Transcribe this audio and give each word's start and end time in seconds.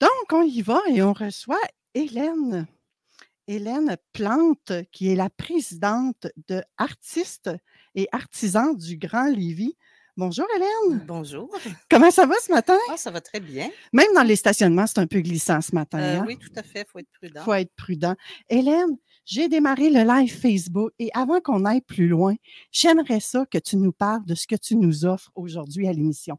Donc, 0.00 0.32
on 0.32 0.42
y 0.42 0.62
va 0.62 0.80
et 0.88 1.02
on 1.02 1.12
reçoit 1.12 1.60
Hélène. 1.94 2.66
Hélène 3.48 3.96
Plante, 4.12 4.72
qui 4.92 5.10
est 5.10 5.16
la 5.16 5.30
présidente 5.30 6.26
de 6.48 6.62
Artistes 6.76 7.50
et 7.94 8.06
Artisans 8.12 8.76
du 8.76 8.96
Grand 8.96 9.28
Lévis. 9.28 9.76
Bonjour 10.16 10.46
Hélène. 10.56 11.04
Bonjour. 11.06 11.48
Comment 11.90 12.10
ça 12.10 12.26
va 12.26 12.34
ce 12.40 12.52
matin? 12.52 12.76
Ah, 12.90 12.96
ça 12.96 13.10
va 13.10 13.20
très 13.20 13.40
bien. 13.40 13.70
Même 13.92 14.12
dans 14.14 14.22
les 14.22 14.36
stationnements, 14.36 14.86
c'est 14.86 14.98
un 14.98 15.06
peu 15.06 15.20
glissant 15.20 15.60
ce 15.60 15.74
matin. 15.74 15.98
Euh, 15.98 16.18
hein? 16.18 16.24
oui, 16.26 16.36
tout 16.36 16.52
à 16.56 16.62
fait. 16.62 16.82
Il 16.82 16.90
faut 16.90 16.98
être 16.98 17.12
prudent. 17.12 17.44
faut 17.44 17.54
être 17.54 17.74
prudent. 17.74 18.14
Hélène, 18.48 18.98
j'ai 19.24 19.48
démarré 19.48 19.90
le 19.90 20.02
live 20.02 20.32
Facebook 20.32 20.92
et 20.98 21.10
avant 21.14 21.40
qu'on 21.40 21.64
aille 21.64 21.80
plus 21.80 22.08
loin, 22.08 22.34
j'aimerais 22.70 23.20
ça 23.20 23.46
que 23.46 23.58
tu 23.58 23.76
nous 23.76 23.92
parles 23.92 24.24
de 24.24 24.34
ce 24.34 24.46
que 24.46 24.56
tu 24.56 24.76
nous 24.76 25.04
offres 25.06 25.30
aujourd'hui 25.34 25.88
à 25.88 25.92
l'émission. 25.92 26.38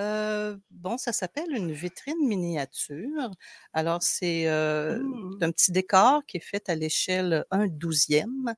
Euh, 0.00 0.56
bon, 0.70 0.96
ça 0.98 1.12
s'appelle 1.12 1.52
une 1.54 1.72
vitrine 1.72 2.26
miniature. 2.26 3.30
Alors, 3.74 4.02
c'est 4.02 4.48
euh, 4.48 4.98
Mmh. 5.02 5.38
un 5.42 5.52
petit 5.52 5.70
décor 5.72 6.24
qui 6.26 6.38
est 6.38 6.40
fait 6.40 6.68
à 6.70 6.74
l'échelle 6.74 7.44
1 7.50 7.66
douzième. 7.66 8.54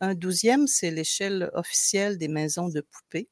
Un 0.00 0.14
douzième, 0.14 0.66
c'est 0.68 0.90
l'échelle 0.90 1.50
officielle 1.54 2.18
des 2.18 2.28
maisons 2.28 2.68
de 2.68 2.80
poupées. 2.82 3.28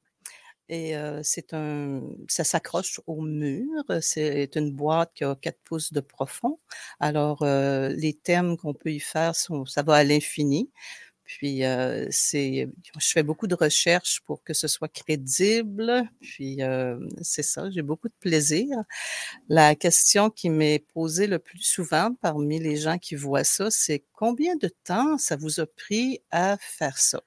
Et 0.70 0.97
euh, 0.97 1.20
c'est 1.25 1.55
un, 1.55 2.03
ça 2.28 2.45
s'accroche 2.45 3.00
au 3.06 3.22
mur. 3.22 3.84
C'est 4.03 4.56
une 4.56 4.72
boîte 4.72 5.12
qui 5.15 5.25
a 5.25 5.37
4 5.37 5.59
pouces 5.65 5.92
de 5.92 6.00
profond. 6.00 6.61
Alors, 7.00 7.45
les 7.45 8.15
thèmes 8.22 8.56
qu'on 8.59 8.75
peut 8.75 8.92
y 8.92 9.00
faire, 9.00 9.37
sont, 9.37 9.67
ça 9.67 9.83
va 9.83 9.97
à 9.97 10.05
l'infini. 10.05 10.70
Puis, 11.25 11.64
euh, 11.64 12.06
c'est, 12.11 12.69
je 12.98 13.08
fais 13.08 13.22
beaucoup 13.22 13.47
de 13.47 13.55
recherches 13.55 14.20
pour 14.27 14.42
que 14.44 14.53
ce 14.53 14.69
soit 14.69 14.89
crédible. 14.89 16.05
Puis, 16.20 16.62
euh, 16.62 16.98
c'est 17.22 17.42
ça, 17.42 17.70
j'ai 17.70 17.83
beaucoup 17.83 18.08
de 18.08 18.14
plaisir. 18.20 18.69
La 19.48 19.75
question 19.75 20.31
qui 20.31 20.50
m'est 20.50 20.84
posée 20.92 21.27
le 21.27 21.39
plus 21.39 21.62
souvent 21.62 22.14
parmi 22.20 22.58
les 22.61 22.77
gens 22.77 22.98
qui 22.98 23.14
voient 23.14 23.44
ça, 23.44 23.70
c'est 23.70 24.05
combien 24.12 24.56
de 24.56 24.70
temps 24.84 25.19
ça 25.19 25.37
vous 25.37 25.60
a 25.60 25.66
pris 25.66 26.21
à 26.31 26.56
faire 26.60 26.98
ça? 26.98 27.22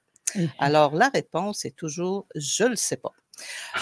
Alors, 0.58 0.94
la 0.94 1.08
réponse 1.08 1.64
est 1.64 1.76
toujours 1.76 2.26
je 2.34 2.64
le 2.64 2.76
sais 2.76 2.96
pas. 2.96 3.12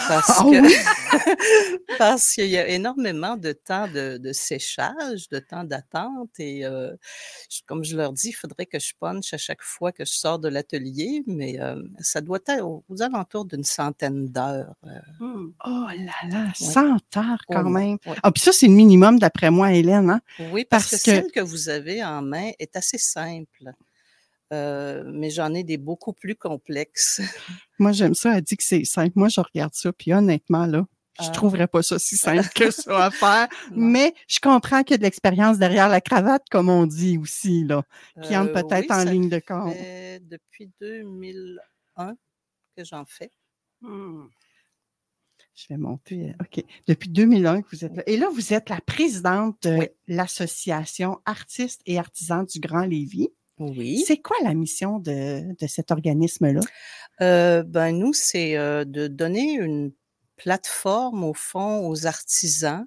Parce 0.09 0.31
Ah 0.39 0.43
que 0.45 0.61
oui? 0.63 0.75
parce 1.99 2.33
qu'il 2.35 2.47
y 2.49 2.59
a 2.59 2.69
énormément 2.69 3.37
de 3.37 3.53
temps 3.53 3.89
de, 3.89 4.19
de 4.19 4.33
séchage, 4.33 5.29
de 5.31 5.39
temps 5.39 5.65
d'attente 5.65 6.31
et 6.39 6.65
euh, 6.67 6.93
je- 7.51 7.61
comme 7.67 7.85
je 7.85 7.97
leur 7.97 8.13
dis, 8.13 8.29
il 8.29 8.33
faudrait 8.33 8.67
que 8.67 8.79
je 8.79 8.93
punch 9.01 9.33
à 9.35 9.39
chaque 9.39 9.63
fois 9.63 9.93
que 9.93 10.05
je 10.05 10.13
sors 10.13 10.39
de 10.39 10.49
l'atelier, 10.49 11.23
mais 11.27 11.61
euh, 11.61 11.83
ça 12.01 12.21
doit 12.21 12.39
être 12.47 12.63
aux, 12.63 12.85
aux 12.89 13.03
alentours 13.03 13.45
d'une 13.45 13.65
centaine 13.65 14.29
d'heures. 14.29 14.75
euh, 14.87 14.91
Mmh. 15.21 15.53
Oh 15.65 15.87
là 15.89 16.29
là, 16.31 16.47
100 16.55 17.17
heures 17.17 17.39
quand 17.49 17.65
même. 17.65 17.99
Ouais. 18.07 18.17
Ah, 18.23 18.31
puis 18.33 18.43
ça, 18.43 18.53
c'est 18.53 18.67
le 18.67 18.73
minimum 18.75 19.19
d'après 19.19 19.51
moi, 19.51 19.73
Hélène. 19.73 20.11
Hein? 20.11 20.21
Oui, 20.53 20.65
parce, 20.69 20.91
Parce 20.91 21.03
que, 21.03 21.11
que- 21.11 21.17
celle 21.17 21.31
que 21.33 21.41
vous 21.41 21.69
avez 21.69 22.05
en 22.05 22.23
main 22.23 22.51
est 22.59 22.77
assez 22.77 22.99
simple. 22.99 23.73
Euh, 24.53 25.03
mais 25.07 25.31
j'en 25.31 25.53
ai 25.55 25.65
des 25.65 25.77
beaucoup 25.77 26.13
plus 26.13 26.37
complexes. 26.37 27.21
Moi, 27.79 27.93
j'aime 27.93 28.15
ça. 28.15 28.37
Elle 28.37 28.43
dit 28.43 28.57
que 28.57 28.63
c'est 28.65 28.85
simple. 28.85 29.13
Moi, 29.17 29.29
je 29.29 29.41
regarde 29.41 29.75
ça. 29.75 29.93
Puis 29.93 30.13
honnêtement, 30.13 30.67
là, 30.67 30.87
je 31.21 31.27
Ah. 31.29 31.31
trouverais 31.31 31.67
pas 31.67 31.83
ça 31.83 31.99
si 31.99 32.17
simple 32.45 32.49
que 32.55 32.71
ça 32.71 33.07
à 33.07 33.11
faire. 33.11 33.49
Mais 33.73 34.15
je 34.29 34.39
comprends 34.39 34.83
qu'il 34.85 34.93
y 34.93 34.95
a 34.95 34.99
de 34.99 35.03
l'expérience 35.03 35.59
derrière 35.59 35.89
la 35.89 36.01
cravate, 36.01 36.45
comme 36.51 36.69
on 36.69 36.87
dit 36.87 37.19
aussi, 37.19 37.65
là, 37.65 37.83
qui 38.23 38.37
entre 38.37 38.51
Euh, 38.57 38.63
peut-être 38.63 38.91
oui, 38.91 38.97
en 38.97 39.05
ligne 39.05 39.29
de 39.29 39.41
compte. 39.41 39.75
depuis 40.31 40.71
2001 40.81 42.15
que 42.77 42.85
j'en 42.85 43.05
fais. 43.05 43.31
Hmm. 43.81 44.27
Je 45.55 45.67
vais 45.71 45.79
monter. 45.79 46.31
euh, 46.31 46.33
OK. 46.45 46.65
Depuis 46.87 47.09
2001 47.09 47.63
que 47.63 47.69
vous 47.73 47.85
êtes 47.85 47.97
là. 47.97 48.03
Et 48.07 48.17
là, 48.19 48.29
vous 48.31 48.53
êtes 48.53 48.69
la 48.69 48.81
présidente 48.81 49.57
de 49.63 49.79
Oui. 49.79 49.89
l'Association 50.07 51.19
Artistes 51.25 51.81
et 51.87 51.99
Artisans 51.99 52.45
du 52.45 52.61
Grand 52.61 52.85
Lévis. 52.85 53.31
Oui. 53.59 54.05
C'est 54.07 54.19
quoi 54.19 54.37
la 54.43 54.55
mission 54.55 54.99
de, 54.99 55.55
de 55.55 55.67
cet 55.67 55.91
organisme-là? 55.91 56.61
Euh, 57.23 57.63
ben 57.63 57.93
nous, 57.93 58.13
c'est 58.13 58.57
euh, 58.57 58.85
de 58.85 59.07
donner 59.07 59.55
une 59.55 59.93
plateforme 60.37 61.25
au 61.25 61.33
fond 61.33 61.89
aux 61.89 62.07
artisans 62.07 62.87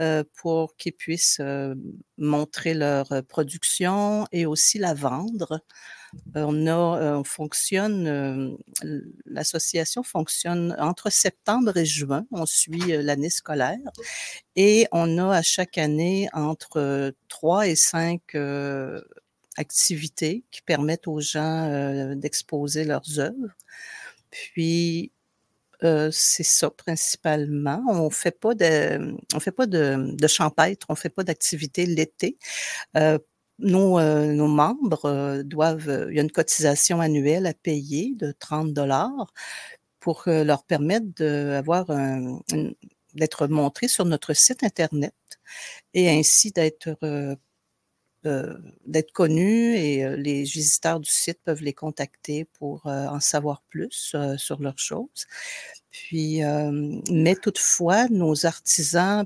euh, 0.00 0.24
pour 0.34 0.74
qu'ils 0.76 0.94
puissent 0.94 1.38
euh, 1.40 1.76
montrer 2.16 2.74
leur 2.74 3.12
euh, 3.12 3.22
production 3.22 4.26
et 4.32 4.46
aussi 4.46 4.78
la 4.78 4.94
vendre. 4.94 5.60
On 6.34 6.66
a, 6.66 6.70
euh, 6.70 7.18
on 7.18 7.22
fonctionne, 7.24 8.58
l'association 9.26 10.02
fonctionne 10.02 10.74
entre 10.80 11.10
septembre 11.10 11.76
et 11.76 11.84
juin. 11.84 12.26
On 12.32 12.46
suit 12.46 12.96
l'année 13.02 13.30
scolaire 13.30 13.78
et 14.56 14.88
on 14.90 15.18
a 15.18 15.36
à 15.36 15.42
chaque 15.42 15.78
année 15.78 16.28
entre 16.32 17.12
trois 17.28 17.68
et 17.68 17.76
cinq 17.76 18.34
activités 19.58 20.44
qui 20.50 20.62
permettent 20.62 21.08
aux 21.08 21.20
gens 21.20 21.64
euh, 21.64 22.14
d'exposer 22.14 22.84
leurs 22.84 23.18
œuvres. 23.18 23.54
Puis 24.30 25.12
euh, 25.84 26.10
c'est 26.12 26.44
ça 26.44 26.70
principalement. 26.70 27.82
On 27.88 28.10
fait 28.10 28.38
pas 28.38 28.54
de, 28.54 29.16
on 29.34 29.40
fait 29.40 29.52
pas 29.52 29.66
de, 29.66 30.16
champêtre, 30.26 30.86
on 30.88 30.94
fait 30.94 31.10
pas 31.10 31.24
d'activité 31.24 31.86
l'été. 31.86 32.38
Euh, 32.96 33.18
nos, 33.60 34.46
membres 34.46 35.42
doivent, 35.42 36.06
il 36.10 36.16
y 36.16 36.20
a 36.20 36.22
une 36.22 36.30
cotisation 36.30 37.00
annuelle 37.00 37.46
à 37.46 37.54
payer 37.54 38.14
de 38.16 38.32
30 38.38 38.72
dollars 38.72 39.32
pour 40.00 40.22
leur 40.26 40.62
permettre 40.64 41.06
d'avoir 41.16 41.86
d'être 43.14 43.48
montrés 43.48 43.88
sur 43.88 44.04
notre 44.04 44.32
site 44.32 44.62
internet 44.62 45.14
et 45.92 46.08
ainsi 46.08 46.52
d'être 46.52 46.96
d'être 48.24 49.12
connus 49.12 49.76
et 49.76 50.04
euh, 50.04 50.16
les 50.16 50.42
visiteurs 50.42 51.00
du 51.00 51.10
site 51.10 51.38
peuvent 51.44 51.62
les 51.62 51.72
contacter 51.72 52.44
pour 52.44 52.86
euh, 52.86 53.06
en 53.06 53.20
savoir 53.20 53.62
plus 53.68 54.12
euh, 54.14 54.36
sur 54.36 54.60
leurs 54.60 54.78
choses. 54.78 55.26
Puis, 55.90 56.42
euh, 56.42 57.00
mais 57.10 57.36
toutefois, 57.36 58.08
nos 58.08 58.44
artisans 58.44 59.24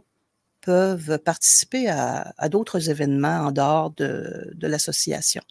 peuvent 0.61 1.19
participer 1.19 1.89
à, 1.89 2.33
à 2.39 2.49
d'autres 2.49 2.91
événements 2.91 3.47
en 3.47 3.53
dehors 3.53 3.91
de, 3.93 4.51
de 4.55 4.67
l'association. 4.67 5.43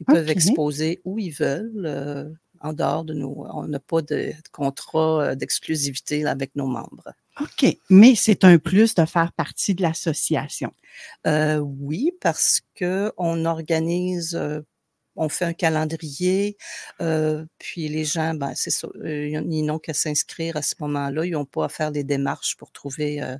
Ils 0.00 0.06
peuvent 0.06 0.30
exposer 0.30 1.00
où 1.04 1.18
ils 1.18 1.30
veulent. 1.32 2.36
En 2.60 2.72
dehors 2.72 3.04
de 3.04 3.14
nous, 3.14 3.46
on 3.52 3.66
n'a 3.66 3.80
pas 3.80 4.02
de 4.02 4.32
contrat 4.52 5.22
euh, 5.22 5.34
d'exclusivité 5.34 6.26
avec 6.26 6.54
nos 6.56 6.66
membres. 6.66 7.12
OK. 7.40 7.76
Mais 7.88 8.14
c'est 8.14 8.44
un 8.44 8.58
plus 8.58 8.94
de 8.94 9.04
faire 9.06 9.32
partie 9.32 9.74
de 9.74 9.82
l'association. 9.82 10.72
Euh, 11.26 11.58
oui, 11.58 12.12
parce 12.20 12.60
que 12.74 13.12
on 13.16 13.44
organise, 13.46 14.34
euh, 14.34 14.60
on 15.16 15.28
fait 15.28 15.44
un 15.44 15.52
calendrier, 15.52 16.56
euh, 17.00 17.44
puis 17.58 17.88
les 17.88 18.04
gens, 18.04 18.34
ben, 18.34 18.52
c'est 18.54 18.70
ça, 18.70 18.88
euh, 19.04 19.28
ils 19.28 19.52
ils 19.52 19.62
n'ont 19.64 19.78
qu'à 19.78 19.94
s'inscrire 19.94 20.56
à 20.56 20.62
ce 20.62 20.74
moment-là. 20.80 21.24
Ils 21.24 21.32
n'ont 21.32 21.44
pas 21.44 21.66
à 21.66 21.68
faire 21.68 21.92
des 21.92 22.04
démarches 22.04 22.56
pour 22.56 22.72
trouver 22.72 23.22
euh, 23.22 23.36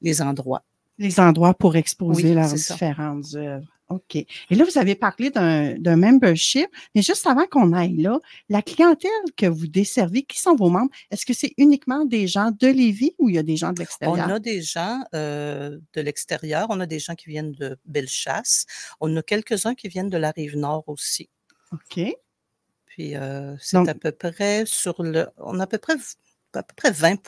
les 0.00 0.22
endroits. 0.22 0.64
Les 0.98 1.20
endroits 1.20 1.54
pour 1.54 1.76
exposer 1.76 2.28
Oui, 2.28 2.34
leurs 2.34 2.52
différentes 2.52 3.34
œuvres. 3.34 3.66
OK. 3.88 4.16
Et 4.16 4.26
là, 4.50 4.64
vous 4.64 4.76
avez 4.76 4.94
parlé 4.94 5.30
d'un 5.30 5.96
membership, 5.96 6.68
mais 6.94 7.00
juste 7.00 7.26
avant 7.26 7.46
qu'on 7.46 7.72
aille 7.72 7.96
là, 7.96 8.18
la 8.50 8.60
clientèle 8.60 9.10
que 9.36 9.46
vous 9.46 9.66
desservez, 9.66 10.24
qui 10.24 10.38
sont 10.38 10.54
vos 10.54 10.68
membres? 10.68 10.90
Est-ce 11.10 11.24
que 11.24 11.32
c'est 11.32 11.54
uniquement 11.56 12.04
des 12.04 12.26
gens 12.26 12.50
de 12.50 12.66
Lévis 12.66 13.14
ou 13.18 13.30
il 13.30 13.36
y 13.36 13.38
a 13.38 13.42
des 13.42 13.56
gens 13.56 13.68
de 13.72 13.78
On 13.78 13.80
l'extérieur? 13.80 14.30
a 14.30 14.38
des 14.40 14.60
gens, 14.60 15.02
heu, 15.14 15.80
de 15.94 16.00
l'extérieur, 16.02 16.66
on 16.68 16.80
a 16.80 16.86
des 16.86 16.98
gens 16.98 17.14
qui 17.14 17.30
viennent 17.30 17.52
de 17.52 17.78
Bellechasse, 17.86 18.66
on 19.00 19.16
a 19.16 19.22
quelques-uns 19.22 19.74
qui 19.74 19.88
viennent 19.88 20.10
de 20.10 20.18
la 20.18 20.32
Rive-Nord 20.32 20.84
aussi. 20.86 21.30
OK. 21.72 22.14
Puis, 22.86 23.16
heu, 23.16 23.56
c'est 23.60 23.88
à 23.88 23.94
peu 23.94 24.12
près 24.12 24.64
sur 24.66 25.02
le 25.02 25.28
on 25.38 25.60
a 25.60 25.62
à 25.62 25.66
peu 25.66 25.78
près 25.78 25.94
à 26.54 26.62
peu 26.62 26.74
près 26.76 26.90
20 26.92 27.20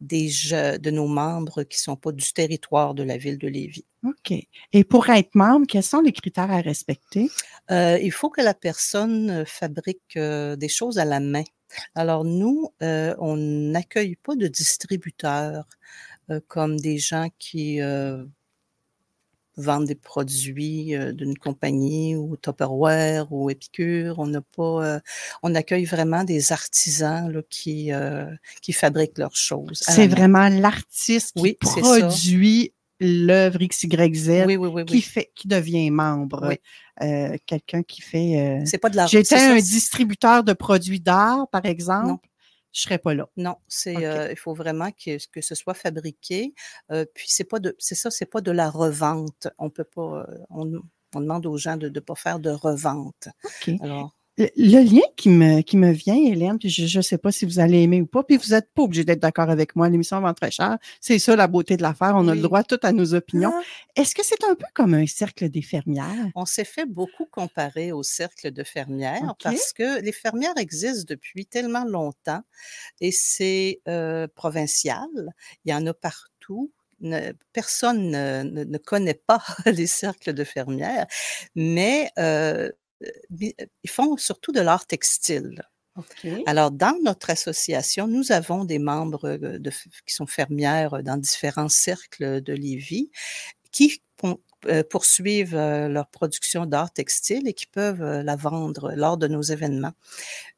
des 0.00 0.28
je 0.28 0.78
de 0.78 0.90
nos 0.90 1.06
membres 1.08 1.62
qui 1.64 1.78
sont 1.78 1.96
pas 1.96 2.12
du 2.12 2.32
territoire 2.32 2.94
de 2.94 3.02
la 3.02 3.16
ville 3.16 3.38
de 3.38 3.48
Lévis. 3.48 3.84
OK. 4.04 4.34
Et 4.72 4.84
pour 4.84 5.08
être 5.10 5.34
membre, 5.34 5.66
quels 5.66 5.82
sont 5.82 6.00
les 6.00 6.12
critères 6.12 6.50
à 6.50 6.60
respecter? 6.60 7.30
Heu, 7.70 7.98
il 8.02 8.12
faut 8.12 8.30
que 8.30 8.40
la 8.42 8.54
personne, 8.54 9.30
heu, 9.30 9.44
fabrique, 9.44 10.16
heu, 10.16 10.56
des 10.56 10.68
choses 10.68 10.98
à 10.98 11.04
la 11.04 11.20
main. 11.20 11.44
Alors 11.94 12.24
nous, 12.24 12.72
on 12.80 13.36
n'accueille 13.36 14.16
pas 14.16 14.36
de 14.36 14.46
distributeurs, 14.46 15.66
comme 16.48 16.78
des 16.78 16.98
gens 16.98 17.28
qui, 17.38 17.80
vendent 19.56 19.86
des 19.86 19.94
produits, 19.94 20.94
heu, 20.94 21.12
d'une 21.12 21.36
compagnie 21.38 22.16
ou 22.16 22.36
Tupperware 22.36 23.32
ou 23.32 23.50
Épicure. 23.50 24.18
On 24.18 24.26
n'a 24.26 24.40
pas, 24.40 24.96
heu 24.96 25.00
on 25.42 25.54
accueille 25.54 25.84
vraiment 25.84 26.24
des 26.24 26.52
artisans 26.52 27.30
là 27.32 27.40
qui, 27.50 27.92
heu, 27.92 28.26
qui 28.62 28.72
fabriquent 28.72 29.18
leurs 29.18 29.36
choses 29.36 29.80
C'est 29.82 30.06
vraiment 30.08 30.48
l'artiste 30.48 31.32
qui 31.36 31.42
Oui, 31.42 31.58
produit 31.60 32.72
l'œuvre 33.00 33.58
XYZ 33.60 34.44
Oui, 34.46 34.56
oui, 34.56 34.68
oui, 34.72 34.84
qui 34.86 35.02
fait 35.02 35.30
qui 35.34 35.48
devient 35.48 35.90
membre. 35.90 36.48
Oui. 36.48 36.56
Heu, 37.02 37.36
quelqu'un 37.46 37.82
qui 37.82 38.00
fait, 38.00 38.60
heu 38.62 38.64
C'est 38.64 38.78
pas 38.78 38.88
de 38.88 38.96
la 38.96 39.06
j'étais 39.06 39.36
ça, 39.38 39.52
un 39.52 39.56
distributeur 39.56 40.44
de 40.44 40.54
produits 40.54 41.00
d'art, 41.00 41.46
par 41.50 41.62
Non. 41.62 42.18
Je 42.76 42.82
serais 42.82 42.98
pas 42.98 43.14
là. 43.14 43.26
Non, 43.36 43.56
c'est, 43.68 43.94
il 44.30 44.36
faut 44.36 44.54
vraiment 44.54 44.90
que 44.90 45.16
que 45.30 45.40
ce 45.40 45.54
soit 45.54 45.74
fabriqué, 45.74 46.54
puis 47.14 47.26
c'est 47.28 47.44
pas 47.44 47.58
de 47.58 47.74
c'est 47.78 47.94
ça, 47.94 48.10
c'est 48.10 48.26
pas 48.26 48.42
de 48.42 48.50
la 48.50 48.68
revente. 48.68 49.48
On 49.58 49.70
peut 49.70 49.84
pas, 49.84 50.26
on 50.50 50.70
on 51.14 51.20
demande 51.20 51.46
aux 51.46 51.56
gens 51.56 51.78
de 51.78 51.88
de 51.88 52.00
pas 52.00 52.14
faire 52.14 52.38
de 52.38 52.50
revente. 52.50 53.28
OK. 53.44 53.70
Alors 53.80 54.14
Le 54.38 54.82
lien 54.84 55.00
qui 55.16 55.30
me 55.30 55.62
qui 55.62 55.78
me 55.78 55.92
vient, 55.92 56.14
Hélène, 56.14 56.58
puis 56.58 56.68
je 56.68 56.86
je 56.86 57.00
sais 57.00 57.16
pas 57.16 57.32
si 57.32 57.46
vous 57.46 57.58
allez 57.58 57.82
aimer 57.82 58.02
ou 58.02 58.06
pas, 58.06 58.22
puis 58.22 58.36
vous 58.36 58.52
êtes 58.52 58.70
pas 58.74 58.82
obligés 58.82 59.04
d'être 59.04 59.20
d'accord 59.20 59.48
avec 59.48 59.74
moi, 59.76 59.88
l'émission 59.88 60.20
vend 60.20 60.34
très 60.34 60.50
cher. 60.50 60.76
C'est 61.00 61.18
ça 61.18 61.36
la 61.36 61.46
beauté 61.46 61.78
de 61.78 61.82
l'affaire, 61.82 62.12
on 62.16 62.28
a 62.28 62.34
le 62.34 62.42
droit 62.42 62.62
tout 62.62 62.78
à 62.82 62.92
nos 62.92 63.14
opinions. 63.14 63.52
Ah! 63.54 63.62
Est-ce 63.96 64.14
que 64.14 64.22
c'est 64.22 64.44
un 64.44 64.54
peu 64.54 64.66
comme 64.74 64.92
un 64.92 65.06
cercle 65.06 65.48
des 65.48 65.62
fermières? 65.62 66.26
On 66.34 66.44
s'est 66.44 66.66
fait 66.66 66.84
beaucoup 66.84 67.24
comparer 67.24 67.92
au 67.92 68.02
cercle 68.02 68.50
de 68.50 68.62
fermières 68.62 69.36
parce 69.42 69.72
que 69.72 70.02
les 70.02 70.12
fermières 70.12 70.58
existent 70.58 71.06
depuis 71.08 71.46
tellement 71.46 71.84
longtemps 71.86 72.42
et 73.00 73.12
c'est, 73.12 73.80
heu, 73.88 74.28
provincial. 74.34 75.08
Il 75.64 75.72
y 75.72 75.74
en 75.74 75.86
a 75.86 75.94
partout. 75.94 76.72
Ne 77.00 77.32
personne 77.52 78.10
ne 78.10 78.42
ne 78.42 78.64
ne 78.64 78.78
connaît 78.78 79.14
pas 79.26 79.42
les 79.66 79.86
cercles 79.86 80.32
de 80.34 80.44
fermières, 80.44 81.06
mais, 81.54 82.10
bi 82.16 82.85
ils 83.30 83.90
font 83.90 84.16
surtout 84.16 84.52
de 84.52 84.60
l'art 84.60 84.86
textile. 84.86 85.62
Alors 86.46 86.70
dans 86.70 86.98
notre 87.04 87.30
association, 87.30 88.06
nous 88.06 88.32
avons 88.32 88.64
des 88.64 88.78
membres, 88.78 89.28
heu, 89.28 89.58
de 89.58 89.70
qui 90.06 90.14
sont 90.14 90.26
fermières 90.26 91.02
dans 91.02 91.16
différents 91.16 91.68
cercles 91.68 92.42
de 92.42 92.52
Lévis 92.52 93.10
qui 93.72 94.02
heu, 94.68 94.82
poursuivent, 94.84 95.54
heu, 95.56 95.88
leur 95.88 96.08
production 96.08 96.66
d'art 96.66 96.92
textile 96.92 97.48
et 97.48 97.54
qui 97.54 97.66
peuvent, 97.66 98.02
heu, 98.02 98.22
la 98.22 98.36
vendre 98.36 98.92
lors 98.96 99.16
de 99.18 99.28
nos 99.28 99.42
événements. 99.42 99.92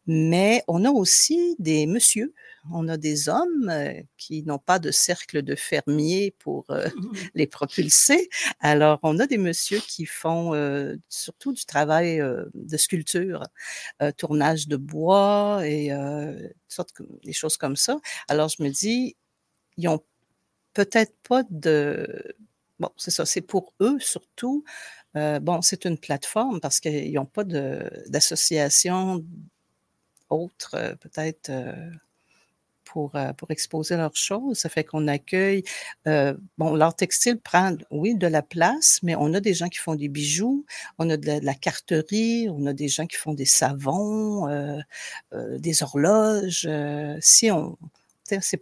Mais 0.06 0.62
on 0.68 0.84
a 0.84 0.90
aussi 0.90 1.56
des 1.58 1.86
messieurs, 1.86 2.34
on 2.72 2.88
a 2.88 2.96
des 2.96 3.28
hommes, 3.28 3.72
qui 4.18 4.42
n'ont 4.44 4.58
pas 4.58 4.78
de 4.78 4.90
cercle 4.90 5.42
de 5.42 5.54
fermiers 5.56 6.34
pour, 6.38 6.66
heu, 6.70 6.84
les 7.34 7.46
propulser. 7.46 8.28
Alors 8.60 9.00
on 9.02 9.18
a 9.18 9.26
des 9.26 9.38
messieurs 9.38 9.80
qui 9.86 10.06
font, 10.06 10.52
surtout 11.08 11.52
du 11.52 11.64
travail, 11.66 12.22
de 12.54 12.76
sculpture, 12.76 13.42
tournage 14.16 14.68
de 14.68 14.76
bois 14.76 15.60
et 15.66 15.90
sortes 16.68 16.94
des 17.24 17.32
choses 17.32 17.56
comme 17.56 17.76
ça. 17.76 17.98
Alors 18.28 18.48
je 18.48 18.62
me 18.62 18.70
dis: 18.70 19.16
«Ils 19.78 19.88
ont 19.88 20.02
peut-être 20.74 21.14
pas 21.28 21.44
de» 21.50 22.24
bon, 22.80 22.90
c'est 22.96 23.10
ça, 23.10 23.26
c'est 23.26 23.40
pour 23.42 23.72
eux 23.80 23.98
surtout, 24.00 24.64
heu, 25.16 25.38
bon, 25.40 25.62
c'est 25.62 25.84
une 25.86 25.98
plateforme 25.98 26.60
parce 26.60 26.80
qu'ils 26.80 27.18
ont 27.18 27.26
pas 27.26 27.44
d'association 27.44 29.24
autre, 30.30 30.76
heu, 30.76 30.96
peut-être, 30.96 31.50
heu, 31.50 31.74
pour, 32.84 33.12
pour 33.36 33.50
exposer 33.50 33.96
leurs 33.96 34.16
choses. 34.16 34.58
Ça 34.60 34.70
fait 34.70 34.84
qu'on 34.84 35.08
accueille, 35.08 35.62
bon, 36.06 36.74
l'art 36.74 36.96
textile 36.96 37.38
prend, 37.38 37.76
oui, 37.90 38.14
de 38.14 38.26
la 38.26 38.42
place, 38.42 39.00
mais 39.02 39.14
on 39.16 39.34
a 39.34 39.40
des 39.40 39.52
gens 39.54 39.68
qui 39.68 39.78
font 39.78 39.94
des 39.94 40.08
bijoux, 40.08 40.64
on 40.98 41.10
a 41.10 41.18
de 41.18 41.40
la 41.44 41.54
carterie, 41.54 42.48
on 42.50 42.64
a 42.66 42.72
des 42.72 42.88
gens 42.88 43.06
qui 43.06 43.16
font 43.16 43.34
des 43.34 43.44
savons, 43.44 44.48
des 45.32 45.82
horloges, 45.82 46.68
si 47.20 47.50
on 47.50 47.76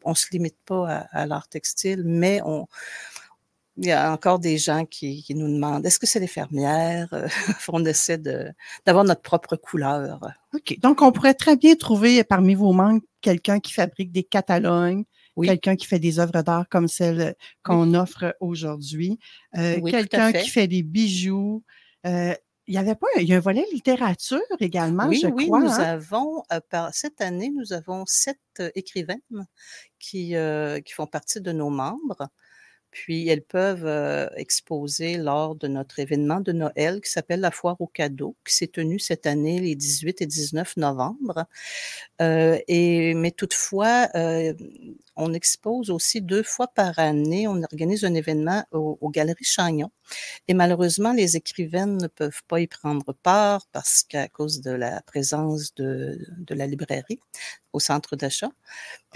on 0.05 0.15
se 0.15 0.27
limite 0.31 0.57
pas 0.65 1.09
à 1.11 1.27
l'art 1.27 1.49
textile, 1.49 2.03
mais 2.05 2.41
on 2.45 2.69
il 3.79 3.87
y 3.87 3.93
a 3.93 4.13
encore 4.13 4.39
des 4.39 4.59
gens 4.59 4.85
qui 4.87 5.23
qui 5.25 5.35
nous 5.35 5.49
demandent: 5.53 5.85
«Est-ce 5.87 5.99
que 5.99 6.07
c'est 6.07 6.21
des 6.21 6.27
fermières?» 6.29 7.09
Heu, 7.15 7.27
on 7.69 7.85
essaie 7.85 8.19
de 8.19 8.53
d'avoir 8.87 9.05
notre 9.05 9.23
propre 9.23 9.57
couleur. 9.57 10.21
OK. 10.55 10.79
Donc 10.81 11.03
on 11.03 11.13
pourrait 11.13 11.35
très 11.35 11.57
bien 11.57 11.75
trouver 11.75 12.23
parmi 12.25 12.55
vos 12.55 12.73
membres 12.73 13.03
quelqu'un 13.21 13.59
qui 13.61 13.73
fabrique 13.73 14.13
des 14.13 14.23
catalogues, 14.25 15.05
Oui. 15.37 15.59
quelqu'un 15.59 15.77
qui 15.77 15.87
fait 15.87 15.99
des 15.99 16.19
œuvres 16.21 16.43
d'art 16.43 16.69
comme 16.69 16.87
Oui. 17.67 17.81
qu'on 17.83 17.95
offre 17.95 18.37
aujourd'hui, 18.41 19.19
Oui, 19.73 19.99
à 20.13 20.23
quelqu'un 20.23 20.33
qui 20.33 20.49
fait 20.51 20.69
des 20.69 20.83
bijoux. 20.83 21.65
Heu, 22.07 22.35
il 22.69 22.75
y 22.75 22.79
avait 22.79 22.95
pas 22.97 23.07
il 23.17 23.25
y 23.29 23.33
a 23.35 23.37
un 23.37 23.41
volet 23.41 23.65
littérature 23.73 24.41
également, 24.61 25.13
Oui, 25.13 25.15
je 25.15 25.29
oui, 25.29 25.51
crois, 25.51 25.61
nous 25.61 25.79
hein? 25.79 25.79
avons, 25.81 26.43
par 26.71 26.95
cette 26.95 27.21
année, 27.21 27.51
nous 27.51 27.75
avons 27.75 28.05
7 28.07 28.41
écrivaines 28.75 29.21
qui, 29.99 30.35
heu, 30.37 30.81
qui 30.85 30.95
font 30.95 31.07
partie 31.07 31.41
de 31.43 31.53
nos 31.53 31.71
membres. 31.71 32.29
Puis 32.97 33.29
elles 33.29 33.43
peuvent, 33.43 33.85
heu, 33.87 34.31
exposer 34.37 35.19
lors 35.19 35.55
de 35.55 35.69
notre 35.69 35.99
événement 35.99 36.41
de 36.41 36.53
Noël 36.53 37.03
qui 37.03 37.11
s'appelle 37.11 37.41
la 37.41 37.51
foire 37.51 37.79
aux 37.81 37.87
cadeaux, 37.87 38.37
qui 38.47 38.55
s'est 38.55 38.69
tenue 38.69 38.99
cette 38.99 39.27
année 39.27 39.61
les 39.61 39.75
18 39.77 40.23
et 40.23 40.27
19 40.27 40.75
novembre. 40.79 41.45
Heu 42.23 42.59
et 42.69 43.15
mais 43.15 43.33
toutefois, 43.33 44.09
hem, 44.15 44.57
on 45.17 45.35
expose 45.35 45.91
aussi 45.91 46.23
2 46.23 46.43
fois 46.45 46.69
par 46.69 46.99
année, 46.99 47.49
on 47.49 47.63
organise 47.63 48.05
un 48.05 48.15
événement 48.15 48.65
aux 48.73 48.99
aux 49.03 49.11
Galeries 49.11 49.45
Chagnon 49.45 49.91
et 50.49 50.55
malheureusement, 50.55 51.13
les 51.13 51.37
écrivaines 51.37 51.97
ne 51.99 52.09
peuvent 52.09 52.43
pas 52.49 52.61
y 52.61 52.67
prendre 52.67 53.13
part 53.23 53.67
parce 53.73 54.03
qu'à 54.03 54.29
cause 54.29 54.61
de 54.61 54.71
la 54.73 55.03
présence 55.03 55.75
de 55.75 56.19
de 56.39 56.55
la 56.55 56.67
librairie 56.67 57.21
au 57.73 57.81
centre 57.81 58.17
d'achat. 58.17 58.51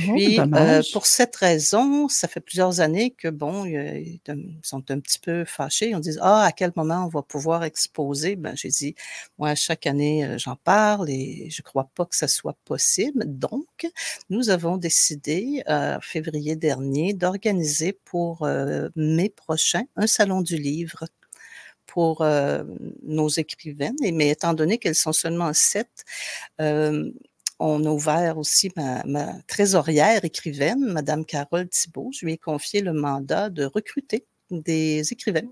Oh, 0.09 0.19
Puis, 0.19 0.29
dommage. 0.31 0.91
pour 0.93 1.07
cette 1.07 1.37
raison, 1.37 2.09
ça 2.09 2.27
fait 2.29 2.41
plusieurs 2.41 2.81
années 2.81 3.11
que 3.11 3.29
bon, 3.29 3.65
ils 3.67 4.21
sont 4.63 4.91
un 4.91 4.99
petit 5.01 5.19
peu 5.19 5.45
fâchés. 5.45 5.95
On 5.95 6.01
dit: 6.01 6.17
«Ah, 6.21 6.45
à 6.45 6.53
quel 6.53 6.73
moment 6.77 7.05
on 7.07 7.09
va 7.09 7.23
pouvoir 7.23 7.65
exposer?» 7.65 8.37
Ben, 8.37 8.57
j'ai 8.57 8.69
dit: 8.71 8.95
«Moi, 9.39 9.55
chaque 9.55 9.87
année, 9.87 10.25
heu, 10.27 10.39
j'en 10.39 10.57
parle 10.57 11.11
et 11.11 11.49
je 11.51 11.63
crois 11.63 11.91
pas 11.95 12.07
que 12.07 12.17
ça 12.17 12.29
soit 12.29 12.57
possible». 12.65 13.25
Donc, 13.27 13.87
nous 14.31 14.51
avons 14.51 14.77
décidé, 14.79 15.63
heu, 15.69 15.73
en 15.97 16.01
février 16.01 16.57
dernier, 16.57 17.13
d'organiser 17.15 17.93
pour, 18.05 18.47
heu, 18.47 18.91
mai 18.97 19.29
prochain, 19.29 19.83
un 19.97 20.07
salon 20.07 20.41
du 20.43 20.57
livre 20.57 20.80
pour, 21.87 22.23
heu, 22.23 22.67
nos 23.05 23.29
écrivaines 23.29 23.97
mais 24.15 24.31
étant 24.31 24.55
donné 24.55 24.79
qu'elles 24.79 24.95
sont 24.95 25.13
seulement 25.13 25.53
7, 25.55 25.89
hem, 26.59 27.13
on 27.61 27.85
a 27.87 27.91
ouvert 27.91 28.39
aussi 28.39 28.71
ma 28.77 29.35
trésorière 29.49 30.25
écrivaine, 30.25 30.81
madame 30.93 31.25
Carole 31.27 31.69
Thibault. 31.69 32.11
Je 32.15 32.27
lui 32.27 32.35
ai 32.35 32.39
confié 32.39 32.83
le 32.83 32.93
mandat 32.95 33.51
de 33.51 33.65
recruter 33.67 34.27
des 34.51 35.13
écrivaines 35.13 35.51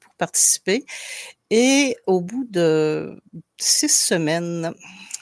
pour 0.00 0.14
participer 0.16 0.84
et 1.50 1.96
au 2.06 2.20
bout 2.22 2.46
de 2.50 3.20
6 3.60 3.88
semaines, 3.90 4.72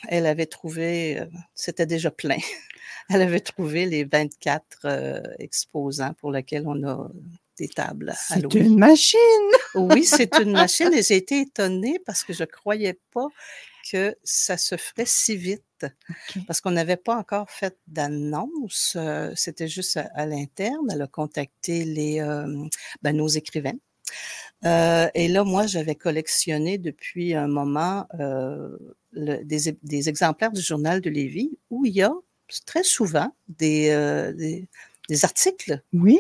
elle 0.09 0.27
avait 0.27 0.47
trouvé, 0.47 1.21
heu, 1.21 1.29
c'était 1.55 1.87
déjà 1.87 2.11
plein. 2.11 2.39
Elle 3.11 3.23
avait 3.23 3.41
trouvé 3.41 3.87
les 3.87 4.05
24, 4.05 4.87
heu, 4.87 5.23
exposants 5.41 6.15
pour 6.15 6.33
lesquels 6.33 6.65
on 6.69 6.83
a 6.89 7.11
des 7.59 7.69
tables 7.69 8.15
C'est 8.29 8.55
une 8.55 8.79
machine! 8.79 9.19
Oui, 9.75 10.05
c'est 10.05 10.39
une 10.39 10.53
machine 10.53 10.93
et 10.95 11.03
j'ai 11.03 11.17
été 11.17 11.43
étonnée 11.43 11.99
parce 12.07 12.25
que 12.25 12.33
je 12.33 12.45
croyais 12.45 12.99
pas 13.13 13.27
que 13.91 14.17
ça 14.25 14.57
se 14.57 14.77
ferait 14.77 15.05
si 15.07 15.37
vite 15.37 15.87
parce 16.47 16.61
qu'on 16.61 16.71
n'avait 16.71 16.97
pas 16.97 17.15
encore 17.15 17.51
fait 17.51 17.77
d'annonce. 17.87 18.97
C'était 19.35 19.69
juste 19.69 19.99
à, 20.15 20.27
l'interne. 20.27 20.89
Elle 20.91 21.03
a 21.03 21.07
contacté 21.07 21.85
les, 21.85 22.21
ben, 23.03 23.17
nos 23.17 23.29
écrivains. 23.29 23.79
et 24.65 25.29
là, 25.29 25.45
moi, 25.45 25.67
j'avais 25.67 25.95
collectionné 25.95 26.79
depuis 26.79 27.35
un 27.35 27.49
moment 27.49 28.09
des, 29.13 30.09
exemplaires 30.09 30.53
du 30.53 30.63
journal 30.63 31.01
de 31.01 31.11
Lévis 31.11 31.59
où 31.71 31.85
il 31.85 31.95
y 31.95 32.03
a 32.03 32.13
très 32.65 32.85
souvent 32.85 33.35
des, 33.49 33.89
des 34.37 34.69
articles. 35.25 35.83
Oui. 35.93 36.19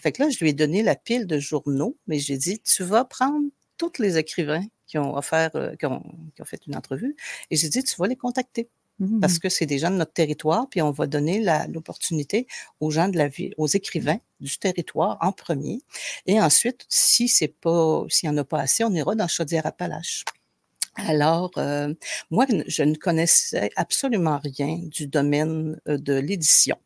Fait 0.00 0.12
que 0.12 0.22
là, 0.22 0.30
je 0.30 0.38
lui 0.38 0.50
ai 0.50 0.52
donné 0.52 0.82
la 0.82 0.96
pile 0.96 1.26
de 1.26 1.38
journaux, 1.38 1.96
mais 2.06 2.18
j'ai 2.18 2.36
dit, 2.36 2.60
tu 2.60 2.84
vas 2.84 3.04
prendre 3.04 3.48
tous 3.76 3.98
les 3.98 4.18
écrivains 4.18 4.64
qui 4.86 4.98
ont 4.98 5.16
offert, 5.16 5.50
euh, 5.54 5.74
qui, 5.76 5.86
ont, 5.86 6.02
fait 6.44 6.60
une 6.66 6.76
entrevue, 6.76 7.16
et 7.50 7.56
j'ai 7.56 7.68
dit, 7.68 7.82
tu 7.82 7.96
vas 7.96 8.06
les 8.06 8.16
contacter. 8.16 8.68
Parce 9.22 9.36
mmh. 9.36 9.38
que 9.38 9.48
c'est 9.48 9.64
des 9.64 9.78
gens 9.78 9.90
de 9.90 9.96
notre 9.96 10.12
territoire, 10.12 10.68
puis 10.68 10.82
on 10.82 10.90
va 10.90 11.06
donner 11.06 11.42
l'opportunité 11.68 12.46
aux 12.80 12.90
gens 12.90 13.08
de 13.08 13.16
la 13.16 13.28
vie, 13.28 13.50
aux 13.56 13.66
écrivains 13.66 14.18
du 14.40 14.58
territoire 14.58 15.16
en 15.22 15.32
premier. 15.32 15.80
Et 16.26 16.38
ensuite, 16.38 16.84
si 16.90 17.26
c'est 17.26 17.48
pas, 17.48 18.04
s'il 18.10 18.28
n'y 18.28 18.36
en 18.36 18.38
a 18.38 18.44
pas 18.44 18.60
assez, 18.60 18.84
on 18.84 18.92
ira 18.92 19.14
dans 19.14 19.26
Chaudière-Appalaches. 19.26 20.26
Alors, 20.96 21.50
euh, 21.56 21.94
moi, 22.30 22.46
je 22.66 22.82
ne 22.82 22.94
connaissais 22.94 23.70
absolument 23.76 24.38
rien 24.42 24.78
du 24.82 25.06
domaine 25.06 25.80
euh, 25.88 25.96
de 25.96 26.14
l'édition. 26.14 26.76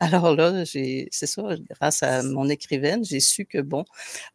Alors 0.00 0.34
là, 0.34 0.64
c'est 0.64 1.08
ça, 1.10 1.42
grâce 1.70 2.02
à 2.02 2.22
mon 2.22 2.48
écrivaine, 2.48 3.04
j'ai 3.04 3.20
su 3.20 3.44
que, 3.46 3.58
bon, 3.58 3.84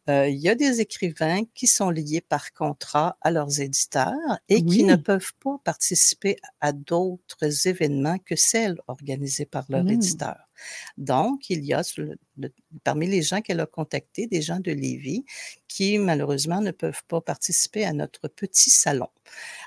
euh, 0.08 0.28
il 0.28 0.38
y 0.38 0.48
a 0.48 0.54
des 0.54 0.80
écrivains 0.80 1.42
qui 1.54 1.66
sont 1.66 1.90
liés 1.90 2.20
par 2.20 2.52
contrat 2.52 3.16
à 3.20 3.30
leurs 3.30 3.60
éditeurs 3.60 4.14
et 4.48 4.64
qui 4.64 4.84
ne 4.84 4.96
peuvent 4.96 5.32
pas 5.42 5.58
participer 5.64 6.36
à 6.60 6.72
d'autres 6.72 7.68
événements 7.68 8.18
que 8.18 8.36
celles 8.36 8.80
organisées 8.86 9.46
par 9.46 9.64
leur 9.68 9.84
mmh. 9.84 9.90
éditeur. 9.90 10.49
Donc, 10.98 11.50
il 11.50 11.64
y 11.64 11.72
a 11.72 11.82
parmi 12.84 13.06
les 13.06 13.22
gens 13.22 13.40
qu'elle 13.40 13.60
a 13.60 13.66
contactés, 13.66 14.26
des 14.26 14.42
gens 14.42 14.60
de 14.60 14.72
Lévis 14.72 15.24
qui, 15.68 15.98
malheureusement, 15.98 16.60
ne 16.60 16.70
peuvent 16.70 17.02
pas 17.08 17.20
participer 17.20 17.84
à 17.84 17.92
notre 17.92 18.28
petit 18.28 18.70
salon. 18.70 19.08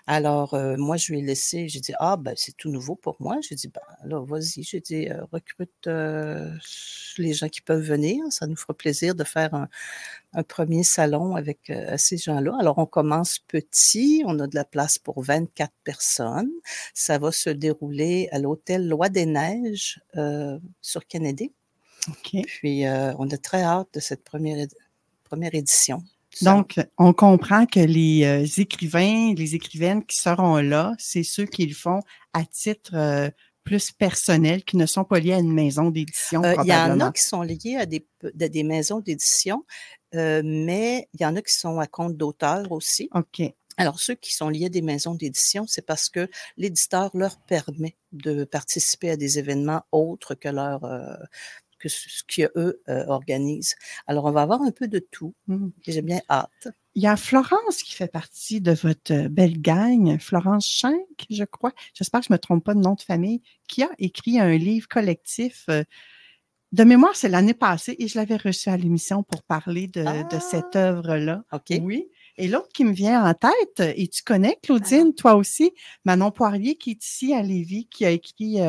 Alors, 0.07 0.53
euh, 0.53 0.75
moi, 0.77 0.97
je 0.97 1.11
lui 1.11 1.19
ai 1.19 1.21
laissé, 1.21 1.69
j'ai 1.69 1.79
dit, 1.79 1.93
ah, 1.99 2.17
ben, 2.17 2.33
c'est 2.35 2.55
tout 2.57 2.69
nouveau 2.69 2.95
pour 2.95 3.15
moi. 3.19 3.37
J'ai 3.41 3.55
dit, 3.55 3.69
ben, 3.69 3.81
là, 4.05 4.23
vas-y, 4.25 4.63
j'ai 4.63 4.81
dit, 4.81 5.09
euh, 5.09 5.23
recrute 5.31 5.87
euh, 5.87 6.51
les 7.17 7.33
gens 7.33 7.49
qui 7.49 7.61
peuvent 7.61 7.83
venir. 7.83 8.23
Ça 8.29 8.47
nous 8.47 8.55
fera 8.55 8.73
plaisir 8.73 9.15
de 9.15 9.23
faire 9.23 9.53
un, 9.53 9.69
premier 10.41 10.83
salon 10.83 11.35
avec 11.35 11.71
ces 11.97 12.17
gens-là. 12.17 12.57
Alors, 12.59 12.79
on 12.79 12.87
commence 12.87 13.37
petit, 13.37 14.23
on 14.25 14.39
a 14.39 14.47
de 14.47 14.55
la 14.55 14.65
place 14.65 14.97
pour 14.97 15.21
24 15.21 15.71
personnes. 15.83 16.49
Ça 16.95 17.19
va 17.19 17.31
se 17.31 17.51
dérouler 17.51 18.29
à 18.31 18.39
l'hôtel 18.39 18.87
Loi 18.87 19.09
des 19.09 19.27
Neiges 19.27 19.99
sur 20.81 21.05
Kennedy. 21.05 21.53
Puis, 22.23 22.85
on 22.87 23.29
a 23.29 23.37
très 23.37 23.61
hâte 23.61 23.89
de 23.93 23.99
cette 23.99 24.23
première, 24.23 24.65
première 25.23 25.53
édition. 25.53 26.01
Donc, 26.41 26.79
on 26.97 27.13
comprend 27.13 27.65
que 27.65 27.79
les 27.79 28.23
euh, 28.23 28.61
écrivains, 28.61 29.33
les 29.35 29.55
écrivaines 29.55 30.03
qui 30.03 30.17
seront 30.17 30.57
là, 30.57 30.93
c'est 30.97 31.23
ceux 31.23 31.45
qui 31.45 31.65
le 31.65 31.75
font 31.75 31.99
à 32.33 32.43
titre 32.45 32.91
euh, 32.95 33.29
plus 33.63 33.91
personnel, 33.91 34.63
qui 34.63 34.77
ne 34.77 34.85
sont 34.85 35.03
pas 35.03 35.19
liés 35.19 35.33
à 35.33 35.39
une 35.39 35.53
maison 35.53 35.89
d'édition. 35.89 36.43
Euh, 36.43 36.55
il 36.63 36.69
y 36.69 36.73
en 36.73 36.99
a 36.99 37.11
qui 37.11 37.21
sont 37.21 37.41
liés 37.41 37.77
à 37.79 37.85
des, 37.85 38.05
des 38.33 38.63
maisons 38.63 38.99
d'édition, 38.99 39.65
mais 40.13 41.07
il 41.13 41.21
y 41.21 41.25
en 41.25 41.35
a 41.35 41.41
qui 41.41 41.53
sont 41.53 41.79
à 41.79 41.87
compte 41.87 42.17
d'auteur 42.17 42.71
aussi. 42.71 43.09
OK. 43.13 43.41
Alors, 43.77 43.99
ceux 43.99 44.13
qui 44.13 44.33
sont 44.35 44.49
liés 44.49 44.67
à 44.67 44.69
des 44.69 44.83
maisons 44.83 45.15
d'édition, 45.15 45.65
c'est 45.67 45.85
parce 45.85 46.09
que 46.09 46.29
l'éditeur 46.57 47.09
leur 47.15 47.39
permet 47.39 47.95
de 48.11 48.43
participer 48.43 49.09
à 49.09 49.17
des 49.17 49.39
événements 49.39 49.81
autres 49.91 50.35
que 50.35 50.49
leur, 50.49 50.85
que 51.83 51.89
ce 51.89 52.23
qu'eux 52.27 52.81
euh, 52.87 53.05
organisent. 53.07 53.75
Alors, 54.07 54.25
on 54.25 54.31
va 54.31 54.43
avoir 54.43 54.61
un 54.61 54.71
peu 54.71 54.87
de 54.87 54.99
tout. 54.99 55.35
Mmh. 55.47 55.69
J'ai 55.85 56.01
bien 56.01 56.21
hâte. 56.29 56.69
Il 56.95 57.01
y 57.01 57.07
a 57.07 57.15
Florence 57.15 57.81
qui 57.83 57.95
fait 57.95 58.07
partie 58.07 58.61
de 58.61 58.71
votre 58.71 59.13
euh, 59.13 59.27
belle 59.27 59.59
gang, 59.59 60.19
Florence 60.19 60.67
Schenck, 60.67 61.25
je 61.29 61.43
crois. 61.43 61.71
J'espère 61.95 62.19
que 62.19 62.27
je 62.27 62.33
ne 62.33 62.35
me 62.35 62.39
trompe 62.39 62.63
pas 62.63 62.75
de 62.75 62.79
nom 62.79 62.93
de 62.93 63.01
famille, 63.01 63.41
qui 63.67 63.83
a 63.83 63.89
écrit 63.97 64.39
un 64.39 64.55
livre 64.55 64.87
collectif. 64.87 65.65
Euh, 65.69 65.83
de 66.71 66.83
mémoire, 66.83 67.15
c'est 67.15 67.29
l'année 67.29 67.53
passée 67.53 67.95
et 67.99 68.07
je 68.07 68.17
l'avais 68.17 68.35
reçu 68.35 68.69
à 68.69 68.77
l'émission 68.77 69.23
pour 69.23 69.43
parler 69.43 69.87
de, 69.87 70.03
cette 70.39 70.75
ah! 70.75 70.89
œuvre-là. 70.89 71.43
OK. 71.51 71.79
Oui. 71.81 72.07
Et 72.37 72.47
l'autre 72.47 72.69
qui 72.73 72.83
me 72.83 72.93
vient 72.93 73.23
en 73.23 73.33
tête, 73.33 73.95
et 73.95 74.07
tu 74.07 74.23
connais, 74.23 74.57
Claudine, 74.63 75.13
toi 75.13 75.35
aussi, 75.35 75.71
Manon 76.03 76.31
Poirier, 76.31 76.75
qui 76.75 76.91
est 76.91 77.05
ici 77.05 77.33
à 77.33 77.43
Lévis, 77.43 77.87
qui 77.87 78.05
a 78.05 78.09
écrit 78.09 78.59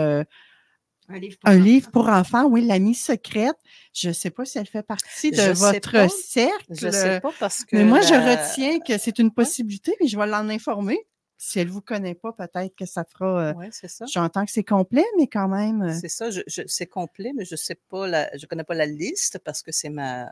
un 1.44 1.59
livre 1.59 1.90
pour, 1.90 2.09
enfants. 2.09 2.47
oui, 2.47 2.66
l'amie 2.66 2.94
secrète. 2.94 3.56
Je 3.92 4.09
ne 4.09 4.12
sais 4.12 4.30
pas 4.30 4.44
si 4.44 4.59
elle 4.59 4.66
fait 4.66 4.83
partie 4.83 5.30
de 5.30 5.52
votre 5.52 6.11
cercle. 6.11 6.66
Je 6.71 6.87
ne 6.87 6.92
sais 6.92 7.21
pas 7.21 7.33
parce 7.38 7.64
que. 7.64 7.76
Mais 7.76 7.85
moi, 7.85 8.00
je 8.00 8.14
retiens 8.14 8.80
que 8.80 8.99
c'est 8.99 9.18
une 9.18 9.30
possibilité, 9.30 9.94
mais 10.00 10.06
je 10.06 10.18
vais 10.18 10.26
l'en 10.26 10.49
informer 10.49 10.99
si 11.46 11.58
elle 11.60 11.68
ne 11.68 11.72
vous 11.72 11.82
connaît 11.82 12.14
pas, 12.14 12.32
peut-être 12.32 12.74
que 12.74 12.86
ça 12.86 13.04
fera. 13.04 13.52
oui, 13.56 13.66
c'est 13.70 13.88
ça. 13.88 14.06
J'entends 14.06 14.46
que 14.46 14.50
c'est 14.50 14.64
complet, 14.64 15.04
mais 15.18 15.26
quand 15.26 15.48
même. 15.48 15.82
Euh 15.82 15.92
c'est 15.92 16.08
ça, 16.08 16.30
c'est 16.66 16.86
complet, 16.86 17.32
mais 17.36 17.44
je 17.44 17.54
sais 17.54 17.74
pas, 17.74 18.06
la, 18.06 18.34
je 18.36 18.46
connais 18.46 18.64
pas 18.64 18.74
la 18.74 18.86
liste 18.86 19.38
parce 19.44 19.62
que 19.62 19.70
c'est 19.70 19.90
ma, 19.90 20.30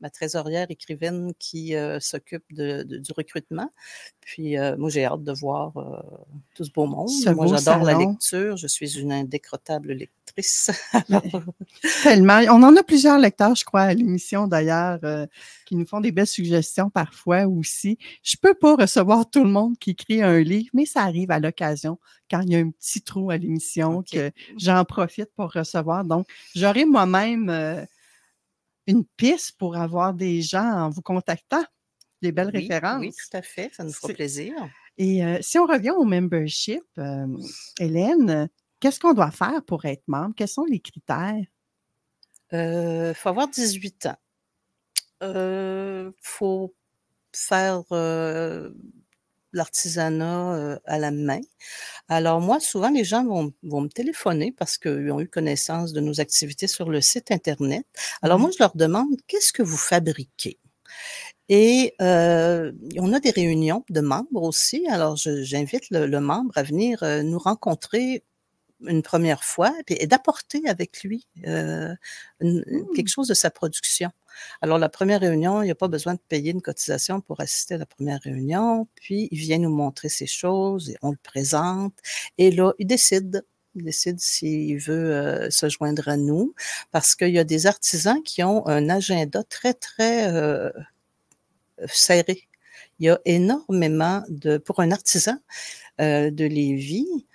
ma 0.00 0.10
trésorière 0.10 0.66
écrivaine 0.68 1.32
qui 1.38 1.76
euh, 1.76 2.00
s'occupe 2.00 2.44
de, 2.52 2.82
du 2.82 3.12
recrutement. 3.12 3.70
Puis 4.20 4.58
euh, 4.58 4.76
moi, 4.76 4.90
j'ai 4.90 5.04
hâte 5.04 5.22
de 5.22 5.32
voir 5.32 5.72
tout 6.54 6.64
ce 6.64 6.70
beau 6.72 6.86
monde. 6.86 7.10
moi, 7.36 7.46
j'adore 7.46 7.84
la 7.84 7.94
lecture. 7.94 8.56
Je 8.56 8.66
suis 8.66 8.98
une 8.98 9.12
indécrottable 9.12 9.92
lectrice. 9.92 10.70
Tellement. 12.02 12.40
On 12.50 12.62
en 12.62 12.76
a 12.76 12.82
plusieurs 12.82 13.18
lecteurs, 13.18 13.54
je 13.54 13.64
crois, 13.64 13.82
à 13.82 13.94
l'émission 13.94 14.48
d'ailleurs, 14.48 14.98
qui 15.66 15.76
nous 15.76 15.86
font 15.86 16.00
des 16.00 16.12
belles 16.12 16.26
suggestions 16.26 16.90
parfois 16.90 17.46
aussi. 17.46 17.98
Je 18.22 18.36
peux 18.36 18.54
pas 18.54 18.74
recevoir 18.74 19.30
tout 19.30 19.44
le 19.44 19.50
monde 19.50 19.78
qui 19.78 19.90
écrit 19.90 20.22
un 20.22 20.39
livre, 20.42 20.70
mais 20.72 20.86
ça 20.86 21.02
arrive 21.02 21.30
à 21.30 21.38
l'occasion 21.38 21.98
quand 22.30 22.40
il 22.40 22.50
y 22.50 22.56
a 22.56 22.58
un 22.58 22.70
petit 22.70 23.02
trou 23.02 23.30
à 23.30 23.36
l'émission 23.36 24.02
que 24.02 24.30
j'en 24.56 24.84
profite 24.84 25.30
pour 25.34 25.52
recevoir. 25.52 26.04
Donc, 26.04 26.28
j'aurai 26.54 26.84
moi-même 26.84 27.48
euh, 27.50 27.84
une 28.86 29.04
piste 29.04 29.58
pour 29.58 29.76
avoir 29.76 30.14
des 30.14 30.42
gens 30.42 30.64
en 30.64 30.90
vous 30.90 31.02
contactant, 31.02 31.64
des 32.22 32.32
belles 32.32 32.50
références. 32.50 33.00
Oui, 33.00 33.12
tout 33.12 33.36
à 33.36 33.42
fait, 33.42 33.70
ça 33.74 33.84
nous 33.84 33.92
fera 33.92 34.12
plaisir. 34.12 34.52
Et 34.98 35.24
euh, 35.24 35.38
si 35.40 35.58
on 35.58 35.66
revient 35.66 35.92
au 35.92 36.04
membership, 36.04 36.82
euh, 36.98 37.26
Hélène, 37.78 38.48
qu'est-ce 38.80 39.00
qu'on 39.00 39.14
doit 39.14 39.30
faire 39.30 39.64
pour 39.64 39.84
être 39.84 40.02
membre? 40.06 40.34
Quels 40.36 40.48
sont 40.48 40.64
les 40.64 40.80
critères? 40.80 41.44
Il 42.52 43.12
faut 43.14 43.28
avoir 43.28 43.48
18 43.48 44.06
ans. 44.06 44.16
Il 45.22 46.12
faut 46.20 46.74
faire 47.32 47.84
l'artisanat 49.52 50.78
à 50.84 50.98
la 50.98 51.10
main. 51.10 51.40
Alors 52.08 52.40
moi, 52.40 52.60
souvent, 52.60 52.90
les 52.90 53.04
gens 53.04 53.24
vont, 53.24 53.52
vont 53.62 53.82
me 53.82 53.88
téléphoner 53.88 54.52
parce 54.52 54.78
qu'ils 54.78 55.10
ont 55.10 55.20
eu 55.20 55.28
connaissance 55.28 55.92
de 55.92 56.00
nos 56.00 56.20
activités 56.20 56.66
sur 56.66 56.90
le 56.90 57.00
site 57.00 57.30
Internet. 57.30 57.86
Alors 58.22 58.38
moi, 58.38 58.48
mmh. 58.48 58.52
je 58.52 58.58
leur 58.60 58.76
demande, 58.76 59.08
qu'est-ce 59.26 59.52
que 59.52 59.62
vous 59.62 59.76
fabriquez? 59.76 60.58
Et 61.48 61.94
on 62.00 63.12
a 63.12 63.20
des 63.20 63.30
réunions 63.30 63.84
de 63.90 64.00
membres 64.00 64.42
aussi. 64.42 64.86
Alors, 64.88 65.16
j'invite 65.16 65.90
le, 65.90 66.20
membre 66.20 66.56
à 66.56 66.62
venir 66.62 67.02
nous 67.24 67.38
rencontrer 67.38 68.22
une 68.86 69.02
première 69.02 69.44
fois 69.44 69.74
et, 69.88 70.06
d'apporter 70.06 70.62
avec 70.66 71.02
lui 71.02 71.26
quelque 71.34 71.98
mmh. 72.40 73.08
chose 73.08 73.28
de 73.28 73.34
sa 73.34 73.50
production. 73.50 74.10
Alors, 74.62 74.78
la 74.78 74.88
première 74.88 75.20
réunion, 75.20 75.62
il 75.62 75.66
n'y 75.66 75.70
a 75.70 75.76
pas 75.76 75.88
besoin 75.88 76.14
de 76.14 76.20
payer 76.28 76.52
une 76.52 76.62
cotisation 76.62 77.20
pour 77.20 77.40
assister 77.40 77.74
à 77.74 77.78
la 77.78 77.86
première 77.86 78.20
réunion. 78.22 78.88
Puis, 78.94 79.28
il 79.30 79.38
vient 79.38 79.58
nous 79.58 79.74
montrer 79.74 80.08
ses 80.08 80.26
choses 80.26 80.90
et 80.90 80.96
on 81.02 81.10
le 81.10 81.18
présente. 81.22 81.94
Et 82.38 82.50
là, 82.50 82.72
il 82.78 82.86
décide 82.86 83.44
il 83.74 83.84
décide 83.84 84.20
s'il 84.20 84.78
veut 84.78 85.12
euh, 85.12 85.50
se 85.50 85.68
joindre 85.68 86.08
à 86.08 86.16
nous, 86.16 86.54
parce 86.90 87.14
qu'il 87.14 87.30
y 87.30 87.38
a 87.38 87.44
des 87.44 87.66
artisans 87.66 88.22
qui 88.22 88.42
ont 88.42 88.66
un 88.66 88.88
agenda 88.88 89.42
très, 89.44 89.74
très 89.74 90.28
euh, 90.28 90.70
serré. 91.86 92.48
Il 92.98 93.06
y 93.06 93.10
a 93.10 93.20
énormément 93.24 94.22
de, 94.28 94.58
pour 94.58 94.80
un 94.80 94.90
artisan 94.90 95.38
euh, 96.00 96.30
de 96.30 96.44
Lévis 96.44 97.26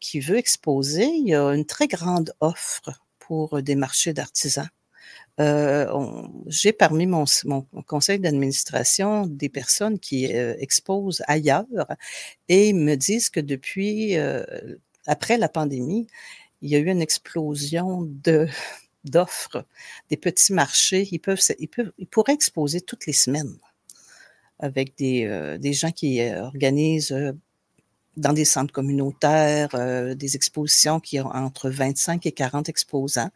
qui 0.00 0.20
veut 0.20 0.38
exposer, 0.38 1.04
il 1.04 1.28
y 1.28 1.34
a 1.34 1.50
une 1.50 1.66
très 1.66 1.86
grande 1.86 2.32
offre 2.40 3.02
pour 3.18 3.60
des 3.60 3.74
marchés 3.74 4.14
d'artisans. 4.14 4.68
Euh, 5.40 5.86
j'ai 6.46 6.72
parmi 6.72 7.06
mon, 7.06 7.24
conseil 7.86 8.18
d'administration 8.18 9.26
des 9.26 9.48
personnes 9.48 9.98
qui 9.98 10.34
euh, 10.34 10.54
exposent 10.58 11.22
ailleurs 11.26 11.64
et 12.48 12.72
me 12.72 12.96
disent 12.96 13.30
que 13.30 13.40
depuis, 13.40 14.16
euh, 14.18 14.44
après 15.06 15.38
la 15.38 15.48
pandémie, 15.48 16.06
il 16.60 16.70
y 16.70 16.76
a 16.76 16.78
eu 16.78 16.88
une 16.90 17.02
explosion 17.02 18.02
d'offres, 19.04 19.66
des 20.10 20.16
petits 20.16 20.52
marchés. 20.52 21.08
Ils 21.10 21.18
peuvent, 21.18 21.40
ils 21.58 21.68
peuvent, 21.68 21.92
ils 21.98 22.06
pourraient 22.06 22.34
exposer 22.34 22.80
toutes 22.80 23.06
les 23.06 23.12
semaines 23.12 23.56
avec 24.58 24.96
des, 24.96 25.56
des 25.58 25.72
gens 25.72 25.90
qui 25.90 26.22
organisent 26.22 27.34
dans 28.16 28.32
des 28.32 28.44
centres 28.44 28.72
communautaires, 28.72 29.70
euh, 29.74 30.14
des 30.14 30.36
expositions 30.36 31.00
qui 31.00 31.20
ont 31.20 31.28
entre 31.28 31.70
25 31.70 32.26
et 32.26 32.32
40 32.32 32.68
exposants. 32.68 33.30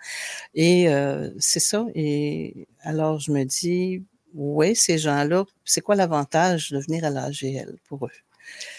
Et 0.55 0.89
euh, 0.89 1.31
c'est 1.39 1.61
ça. 1.61 1.87
Et 1.95 2.69
alors, 2.83 3.19
je 3.19 3.33
me 3.33 3.45
dis, 3.45 4.03
oui, 4.35 4.77
ces 4.77 4.99
gens-là, 4.99 5.45
c'est 5.65 5.81
quoi 5.81 5.95
l'avantage 5.95 6.71
de 6.71 6.79
venir 6.79 7.05
à 7.05 7.11
l'AGL 7.11 7.77
pour 7.89 8.07
eux? 8.07 8.11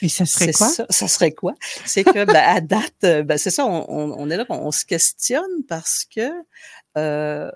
Et 0.01 0.09
ça 0.09 0.25
serait 0.25 0.53
quoi? 0.53 0.69
Ça, 0.69 0.85
ça, 0.89 1.07
serait 1.07 1.31
quoi? 1.31 1.53
C'est 1.85 2.03
que, 2.03 2.25
ben, 2.25 2.35
à 2.35 2.61
date, 2.61 3.25
ben, 3.25 3.37
c'est 3.37 3.49
ça, 3.49 3.65
on, 3.65 3.85
on, 3.89 4.29
est 4.29 4.37
là, 4.37 4.45
on, 4.49 4.71
se 4.71 4.85
questionne 4.85 5.63
parce 5.67 6.05
que 6.05 6.29
euh, 6.97 7.51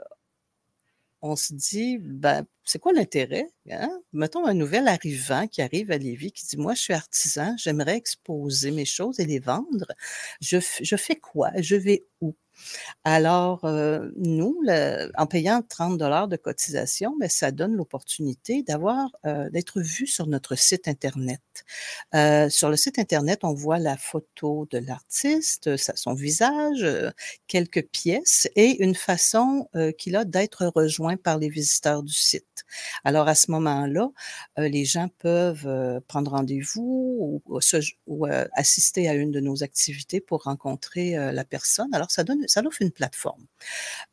on 1.21 1.35
se 1.35 1.53
dit, 1.53 1.97
ben, 1.99 2.45
c'est 2.65 2.79
quoi 2.79 2.93
l'intérêt? 2.93 3.47
Hein? 3.69 4.01
Mettons 4.13 4.45
un 4.45 4.53
nouvel 4.53 4.87
arrivant 4.87 5.47
qui 5.47 5.61
arrive 5.61 5.91
à 5.91 5.97
Lévis, 5.97 6.31
qui 6.31 6.45
dit, 6.47 6.57
moi, 6.57 6.73
je 6.73 6.81
suis 6.81 6.93
artisan, 6.93 7.55
j'aimerais 7.57 7.95
exposer 7.97 8.71
mes 8.71 8.85
choses 8.85 9.19
et 9.19 9.25
les 9.25 9.39
vendre. 9.39 9.85
Je, 10.41 10.57
je 10.81 10.95
fais 10.95 11.15
quoi? 11.15 11.51
Je 11.57 11.75
vais 11.75 12.05
où? 12.21 12.35
Alors, 13.03 13.65
euh, 13.65 14.09
nous, 14.15 14.59
en 15.17 15.25
payant 15.25 15.63
30 15.67 15.97
dollars 15.97 16.27
de 16.27 16.35
cotisation, 16.37 17.15
mais 17.19 17.25
ben, 17.25 17.29
ça 17.29 17.51
donne 17.51 17.75
l'opportunité 17.75 18.61
d'avoir, 18.63 19.09
euh, 19.25 19.49
d'être 19.49 19.81
vu 19.81 20.05
sur 20.05 20.27
notre 20.27 20.55
site 20.55 20.87
Internet. 20.87 21.41
Euh, 22.13 22.49
sur 22.49 22.69
le 22.69 22.75
site 22.75 22.99
Internet, 22.99 23.39
on 23.43 23.53
voit 23.53 23.79
la 23.79 23.97
photo 23.97 24.67
de 24.69 24.77
l'artiste, 24.77 25.75
son 25.77 26.13
visage, 26.13 26.85
quelques 27.47 27.87
pièces 27.87 28.47
et 28.55 28.83
une 28.83 28.95
façon 28.95 29.67
qu'il 29.97 30.15
a 30.15 30.25
d'être 30.25 30.67
rejoint 30.67 31.17
par 31.17 31.37
les 31.37 31.49
visiteurs 31.49 32.03
du 32.03 32.13
site. 32.13 32.45
Alors, 33.03 33.27
à 33.27 33.35
ce 33.35 33.51
moment-là, 33.51 34.09
les 34.57 34.85
gens 34.85 35.09
peuvent 35.19 36.01
prendre 36.07 36.31
rendez-vous 36.31 37.41
ou, 37.47 37.59
ou 38.07 38.25
assister 38.53 39.09
à 39.09 39.13
une 39.13 39.31
de 39.31 39.39
nos 39.39 39.63
activités 39.63 40.21
pour 40.21 40.43
rencontrer 40.43 41.15
la 41.31 41.43
personne. 41.43 41.89
Alors, 41.93 42.11
ça 42.11 42.23
donne 42.23 42.45
ça 42.51 42.61
offre 42.65 42.81
une 42.81 42.91
plateforme. 42.91 43.45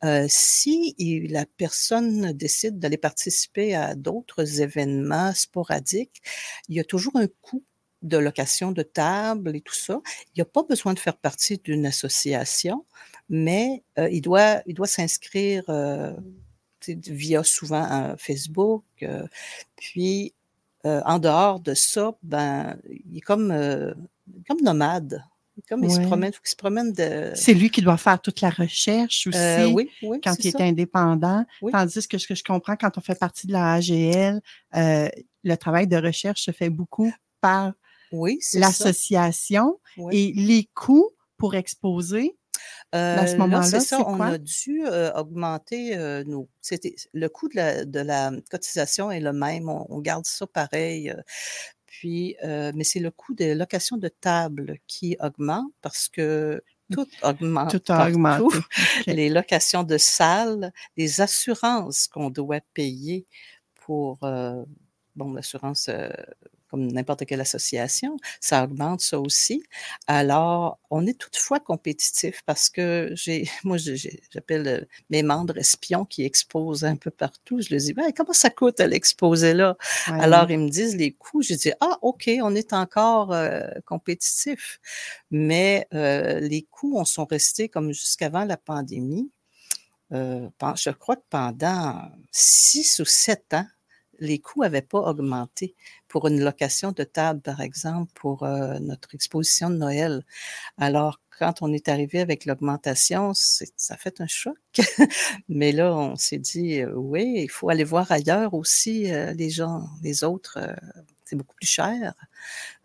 Euh, 0.03 0.25
si 0.29 0.95
la 1.29 1.45
personne 1.45 2.31
décide 2.33 2.79
d'aller 2.79 2.97
participer 2.97 3.75
à 3.75 3.95
d'autres 3.95 4.61
événements 4.61 5.33
sporadiques, 5.33 6.21
il 6.67 6.75
y 6.75 6.79
a 6.79 6.83
toujours 6.83 7.15
un 7.15 7.27
coût 7.41 7.63
de 8.01 8.17
location 8.17 8.71
de 8.71 8.81
table 8.81 9.55
et 9.55 9.61
tout 9.61 9.75
ça. 9.75 10.01
Il 10.27 10.37
n'y 10.37 10.41
a 10.41 10.45
pas 10.45 10.63
besoin 10.63 10.93
de 10.93 10.99
faire 10.99 11.17
partie 11.17 11.57
d'une 11.57 11.85
association, 11.85 12.85
mais 13.27 13.83
euh, 13.97 14.09
il 14.09 14.21
doit, 14.21 14.61
il 14.65 14.73
doit 14.73 14.87
s'inscrire 14.87 15.63
euh, 15.67 16.13
via 16.87 17.43
souvent 17.43 18.15
Facebook. 18.17 18.83
puis, 19.75 20.33
en 20.85 21.19
dehors 21.19 21.59
de 21.59 21.73
ça, 21.73 22.17
ben, 22.23 22.79
il 22.89 23.17
est 23.17 23.21
comme, 23.21 23.53
comme 24.47 24.61
nomade. 24.61 25.21
Comme 25.67 25.83
il 25.83 25.91
se 25.91 25.99
promène, 26.01 26.31
faut 26.31 26.41
qu'il 26.41 26.51
se 26.51 26.55
promène 26.55 26.93
de. 26.93 27.31
C'est 27.35 27.53
lui 27.53 27.69
qui 27.69 27.81
doit 27.81 27.97
faire 27.97 28.21
toute 28.21 28.41
la 28.41 28.49
recherche 28.49 29.27
aussi. 29.27 29.37
Euh, 29.37 29.67
oui, 29.67 29.89
oui, 30.03 30.19
quand 30.23 30.35
il 30.39 30.47
est 30.47 30.61
indépendant. 30.61 31.45
Tandis 31.71 32.07
que 32.07 32.17
ce 32.17 32.27
que 32.27 32.35
je 32.35 32.43
comprends, 32.43 32.75
quand 32.75 32.97
on 32.97 33.01
fait 33.01 33.19
partie 33.19 33.47
de 33.47 33.53
la 33.53 33.73
AGL, 33.73 34.41
euh, 34.75 35.09
le 35.43 35.55
travail 35.55 35.87
de 35.87 35.97
recherche 35.97 36.43
se 36.43 36.51
fait 36.51 36.69
beaucoup 36.69 37.11
par 37.41 37.73
l'association 38.53 39.79
et 40.11 40.33
les 40.35 40.69
coûts 40.73 41.09
pour 41.37 41.55
exposer. 41.55 42.35
à 42.91 43.27
ce 43.27 43.33
euh, 43.33 43.37
moment-là, 43.37 43.79
c'est 43.79 43.95
On 43.95 44.19
a 44.21 44.37
dû 44.37 44.83
augmenter 45.15 45.95
nos. 46.25 46.49
C'était 46.61 46.95
le 47.13 47.29
coût 47.29 47.49
de 47.49 47.55
la, 47.55 47.85
de 47.85 47.99
la, 47.99 48.31
cotisation 48.49 49.11
est 49.11 49.21
le 49.21 49.33
même. 49.33 49.69
On, 49.69 49.85
on 49.89 49.99
garde 49.99 50.25
ça 50.25 50.47
pareil 50.47 51.13
puis, 51.99 52.37
euh, 52.45 52.71
mais 52.75 52.85
c'est 52.85 53.01
le 53.01 53.11
coût 53.11 53.33
des 53.33 53.55
locations 53.55 53.97
de 53.97 54.07
table 54.07 54.77
qui 54.87 55.17
augmente 55.19 55.73
parce 55.81 56.07
que 56.07 56.63
mmh. 56.89 56.95
tout 56.95 57.07
augmente. 57.23 57.71
Tout 57.71 57.91
a 57.91 58.07
augmenté. 58.07 58.55
Les 59.07 59.27
locations 59.27 59.83
de 59.83 59.97
salles, 59.97 60.71
les 60.95 61.19
assurances 61.19 62.07
qu'on 62.07 62.29
doit 62.29 62.61
payer 62.73 63.27
pour, 63.75 64.23
euh, 64.23 64.63
bon, 65.17 65.33
l'assurance 65.33 65.89
euh, 65.89 66.09
comme 66.69 66.91
n'importe 66.91 67.25
quelle 67.25 67.41
association, 67.41 68.17
ça 68.39 68.63
augmente 68.63 69.01
ça 69.01 69.19
aussi. 69.19 69.63
Alors, 70.07 70.79
on 70.91 71.05
est 71.07 71.17
toutefois 71.17 71.59
compétitif 71.59 72.41
parce 72.45 72.69
que 72.69 73.11
j'ai, 73.13 73.49
moi, 73.63 73.77
j'appelle 73.77 74.67
euh, 74.67 74.81
mes 75.09 75.23
membres 75.23 75.57
espions 75.57 76.05
qui 76.05 76.23
exposent 76.23 76.85
un 76.85 76.95
peu 76.95 77.11
partout. 77.11 77.61
Je 77.61 77.69
leur 77.71 77.79
dis, 77.79 77.93
ben, 77.93 78.11
comment 78.15 78.33
ça 78.33 78.49
coûte 78.49 78.79
à 78.79 78.87
l'exposer 78.87 79.53
là? 79.53 79.77
Alors, 80.07 80.49
ils 80.51 80.59
me 80.59 80.69
disent 80.69 80.95
les 80.95 81.11
coûts. 81.11 81.41
Je 81.41 81.55
dis, 81.55 81.71
ah, 81.81 81.97
OK, 82.01 82.29
on 82.41 82.55
est 82.55 82.73
encore 82.73 83.33
euh, 83.33 83.67
compétitif. 83.85 84.79
Mais 85.31 85.87
euh, 85.93 86.39
les 86.39 86.63
coûts, 86.63 86.97
on 86.97 87.05
sont 87.05 87.25
restés 87.25 87.69
comme 87.69 87.91
jusqu'avant 87.91 88.45
la 88.45 88.57
pandémie. 88.57 89.31
je 90.11 90.89
crois 90.91 91.15
que 91.15 91.25
pendant 91.29 92.11
six 92.31 92.99
ou 92.99 93.05
sept 93.05 93.53
ans, 93.53 93.67
les 94.19 94.39
coûts 94.39 94.61
n'avaient 94.61 94.81
pas 94.81 94.99
augmenté 94.99 95.75
pour 96.07 96.27
une 96.27 96.41
location 96.41 96.91
de 96.91 97.03
table, 97.03 97.41
par 97.41 97.61
exemple, 97.61 98.11
pour 98.15 98.43
euh, 98.43 98.79
notre 98.79 99.15
exposition 99.15 99.69
de 99.69 99.77
Noël. 99.77 100.25
Alors, 100.77 101.19
quand 101.37 101.61
on 101.61 101.71
est 101.71 101.87
arrivé 101.87 102.19
avec 102.19 102.45
l'augmentation, 102.45 103.33
ça 103.33 103.97
fait 103.97 104.19
un 104.19 104.27
choc. 104.27 104.57
Mais 105.49 105.71
là, 105.71 105.95
on 105.95 106.15
s'est 106.15 106.37
dit, 106.37 106.81
euh, 106.81 106.93
oui, 106.95 107.33
il 107.37 107.49
faut 107.49 107.69
aller 107.69 107.85
voir 107.85 108.11
ailleurs 108.11 108.53
aussi 108.53 109.11
euh, 109.11 109.33
les 109.33 109.49
gens, 109.49 109.87
les 110.03 110.23
autres, 110.23 110.59
c'est 111.25 111.35
beaucoup 111.35 111.55
plus 111.55 111.67
cher. 111.67 112.13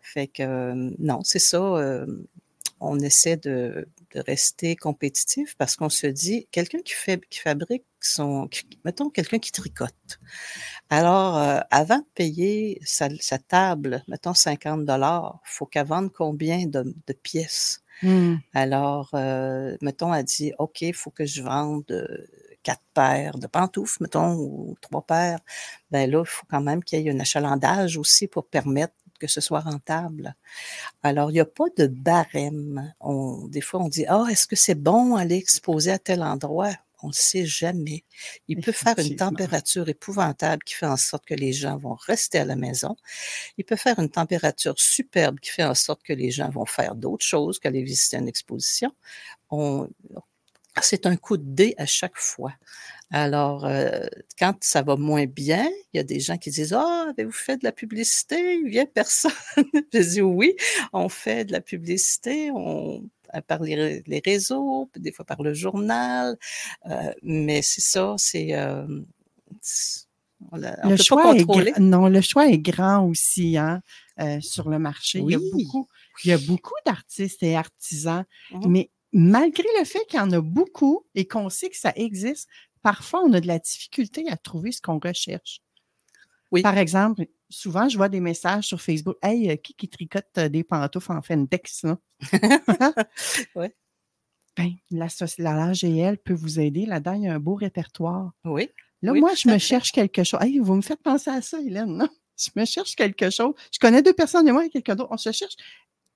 Fait 0.01 0.27
que 0.27 0.73
non, 0.99 1.21
c'est 1.23 1.39
ça. 1.39 2.05
on 2.79 2.99
essaie 2.99 3.37
de, 3.37 3.87
de 4.15 4.21
rester 4.21 4.75
compétitif 4.75 5.55
parce 5.57 5.75
qu'on 5.75 5.89
se 5.89 6.07
dit, 6.07 6.47
quelqu'un 6.51 6.79
qui, 6.79 6.93
qui 7.29 7.39
fabrique 7.39 7.83
son, 7.99 8.49
mettons 8.83 9.09
quelqu'un 9.09 9.39
qui 9.39 9.51
tricote. 9.51 10.19
Alors, 10.89 11.37
euh, 11.37 11.59
avant 11.71 11.97
de 11.99 12.05
payer 12.13 12.79
sa, 12.83 13.09
table, 13.39 14.03
mettons 14.07 14.33
50 14.33 14.85
dollars, 14.85 15.39
faut 15.43 15.65
qu'elle 15.65 15.87
vende 15.87 16.11
combien 16.11 16.65
de, 16.67 16.93
pièces? 17.23 17.83
Mmh. 18.03 18.35
Alors, 18.53 19.09
euh, 19.13 19.77
mettons, 19.81 20.13
elle 20.13 20.25
dit, 20.25 20.53
OK, 20.59 20.81
il 20.81 20.93
faut 20.93 21.11
que 21.11 21.25
je 21.25 21.41
vende 21.41 21.89
euh, 21.91 22.27
quatre 22.61 22.83
paires 22.93 23.37
de 23.37 23.47
pantoufles, 23.47 24.03
mettons, 24.03 24.35
ou 24.35 24.75
trois 24.81 25.01
paires. 25.01 25.39
Ben 25.91 26.09
là, 26.09 26.19
il 26.19 26.29
faut 26.29 26.45
quand 26.49 26.61
même 26.61 26.83
qu'il 26.83 27.01
y 27.01 27.07
ait 27.07 27.11
un 27.11 27.19
achalandage 27.19 27.97
aussi 27.97 28.27
pour 28.27 28.45
permettre 28.47 28.93
que 29.19 29.27
ce 29.27 29.41
soit 29.41 29.61
rentable. 29.61 30.35
Alors, 31.03 31.31
il 31.31 31.35
n'y 31.35 31.39
a 31.39 31.45
pas 31.45 31.65
de 31.77 31.87
barème. 31.87 32.93
On, 32.99 33.47
des 33.47 33.61
fois, 33.61 33.81
on 33.81 33.87
dit, 33.87 34.05
ah, 34.07 34.25
est-ce 34.29 34.47
que 34.47 34.55
c'est 34.55 34.75
bon 34.75 35.15
aller 35.15 35.37
exposer 35.37 35.91
à 35.91 35.99
tel 35.99 36.21
endroit? 36.21 36.73
On 37.05 37.09
ne 37.09 37.13
sait 37.13 37.45
jamais. 37.45 38.03
Il 38.47 38.61
peut 38.61 38.71
faire 38.71 38.97
une 38.97 39.15
température 39.15 39.87
épouvantable 39.87 40.63
qui 40.63 40.73
fait 40.73 40.87
en 40.87 40.97
sorte 40.97 41.23
que 41.23 41.35
les 41.35 41.53
gens 41.53 41.77
vont 41.77 41.93
rester 41.93 42.39
à 42.39 42.45
la 42.45 42.55
maison. 42.55 42.95
Il 43.59 43.63
peut 43.63 43.75
faire 43.75 43.99
une 43.99 44.09
température 44.09 44.79
superbe 44.79 45.39
qui 45.39 45.51
fait 45.51 45.63
en 45.63 45.75
sorte 45.75 46.01
que 46.01 46.13
les 46.13 46.31
gens 46.31 46.49
vont 46.49 46.65
faire 46.65 46.95
d'autres 46.95 47.25
choses 47.25 47.59
qu'aller 47.59 47.83
visiter 47.83 48.17
une 48.17 48.27
exposition. 48.27 48.91
On, 49.51 49.87
c'est 50.81 51.05
un 51.05 51.15
coup 51.15 51.37
de 51.37 51.43
dé 51.43 51.75
à 51.77 51.85
chaque 51.85 52.17
fois. 52.17 52.53
Alors, 53.11 53.65
euh, 53.65 54.07
quand 54.39 54.55
ça 54.61 54.81
va 54.81 54.95
moins 54.95 55.27
bien, 55.27 55.69
il 55.93 55.97
y 55.97 55.99
a 55.99 56.03
des 56.03 56.19
gens 56.19 56.37
qui 56.39 56.49
disent 56.49 56.73
Ah, 56.73 57.07
avez-vous 57.11 57.31
fait 57.31 57.57
de 57.57 57.63
la 57.63 57.71
publicité? 57.71 58.55
Il 58.55 58.69
vient 58.69 58.87
personne. 58.87 59.31
Je 59.93 59.99
dis 59.99 60.21
oui, 60.21 60.55
on 60.91 61.07
fait 61.07 61.45
de 61.45 61.51
la 61.51 61.61
publicité, 61.61 62.49
on, 62.51 63.07
par 63.47 63.61
les, 63.61 64.21
réseaux, 64.25 64.89
des 64.95 65.11
fois 65.11 65.25
par 65.25 65.43
le 65.43 65.53
journal, 65.53 66.37
euh, 66.87 67.11
mais 67.23 67.61
c'est 67.61 67.81
ça, 67.81 68.15
c'est. 68.17 68.55
Euh, 68.55 68.85
on 70.51 70.57
le 70.57 70.97
choix 70.97 71.35
est 71.35 71.79
non, 71.79 72.07
le 72.07 72.21
choix 72.21 72.47
est 72.47 72.59
grand 72.59 73.07
aussi 73.07 73.57
hein, 73.57 73.81
sur 74.41 74.69
le 74.69 74.79
marché. 74.79 75.19
Il 75.19 75.31
y 75.31 75.35
a 75.35 75.39
beaucoup, 75.39 75.87
il 76.23 76.29
y 76.29 76.33
a 76.33 76.37
beaucoup 76.37 76.75
d'artistes 76.85 77.41
et 77.41 77.55
artisans, 77.55 78.25
mmh. 78.51 78.67
mais 78.67 78.89
malgré 79.13 79.65
le 79.79 79.85
fait 79.85 80.05
qu'il 80.07 80.19
y 80.19 80.21
en 80.21 80.31
a 80.31 80.41
beaucoup 80.41 81.05
et 81.15 81.25
qu'on 81.25 81.49
sait 81.49 81.69
que 81.69 81.77
ça 81.77 81.93
existe, 81.95 82.49
parfois 82.83 83.23
on 83.23 83.33
a 83.33 83.39
de 83.39 83.47
la 83.47 83.59
difficulté 83.59 84.25
à 84.29 84.37
trouver 84.37 84.71
ce 84.71 84.81
qu'on 84.81 84.99
recherche. 84.99 85.61
Oui. 86.51 86.61
Par 86.61 86.77
exemple, 86.77 87.25
souvent 87.49 87.89
je 87.89 87.97
vois 87.97 88.09
des 88.09 88.19
messages 88.19 88.65
sur 88.65 88.81
Facebook 88.81 89.17
Hey, 89.21 89.49
euh, 89.49 89.55
qui, 89.55 89.73
qui 89.73 89.87
tricote 89.89 90.25
euh, 90.37 90.49
des 90.49 90.63
pantoufles 90.63 91.11
en 91.11 91.21
Fendex? 91.21 91.83
Là? 91.83 91.97
oui. 93.55 93.67
Ben, 94.57 94.71
la, 94.89 95.07
la 95.37 95.71
LGL 95.71 96.17
peut 96.17 96.33
vous 96.33 96.59
aider. 96.59 96.85
Là-dedans, 96.85 97.13
il 97.13 97.23
y 97.23 97.27
a 97.27 97.33
un 97.33 97.39
beau 97.39 97.55
répertoire. 97.55 98.31
Oui. 98.45 98.69
Là, 99.01 99.13
moi, 99.13 99.33
je 99.35 99.49
me 99.49 99.57
cherche 99.57 99.91
quelque 99.91 100.23
chose. 100.23 100.39
Hey, 100.41 100.59
vous 100.59 100.75
me 100.75 100.81
faites 100.81 101.03
penser 101.03 101.29
à 101.29 101.41
ça, 101.41 101.59
Hélène. 101.59 102.07
Je 102.37 102.49
me 102.55 102.65
cherche 102.65 102.95
quelque 102.95 103.29
chose. 103.29 103.53
Je 103.71 103.79
connais 103.79 104.01
deux 104.01 104.13
personnes 104.13 104.47
et 104.47 104.51
moi 104.51 104.65
et 104.65 104.69
quelqu'un 104.69 104.95
d'autre. 104.95 105.09
On 105.11 105.17
se 105.17 105.31
cherche. 105.31 105.55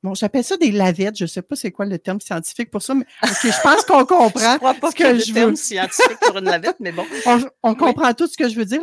Bon, 0.01 0.13
j'appelle 0.13 0.43
ça 0.45 0.55
des 0.55 0.71
lavettes. 0.71 1.17
Je 1.17 1.25
ne 1.25 1.27
sais 1.27 1.41
pas 1.41 1.55
c'est 1.55 1.71
quoi 1.71 1.85
le 1.85 1.99
terme 1.99 2.21
scientifique 2.21 2.71
pour 2.71 2.81
ça, 2.81 2.93
mais 2.95 3.05
je 3.23 3.61
pense 3.61 3.83
qu'on 3.83 4.05
comprend. 4.05 4.53
je 4.53 4.57
crois 4.57 4.73
pas 4.73 4.91
ce 4.91 4.95
que, 4.95 5.19
je 5.19 5.33
terme 5.33 5.55
scientifique 5.55 6.19
pour 6.21 6.37
une 6.37 6.45
lavette, 6.45 6.77
mais 6.79 6.91
bon. 6.93 7.05
On, 7.63 7.75
comprend 7.75 8.13
tout 8.13 8.27
ce 8.27 8.37
que 8.37 8.47
je 8.47 8.55
veux 8.55 8.65
dire. 8.65 8.81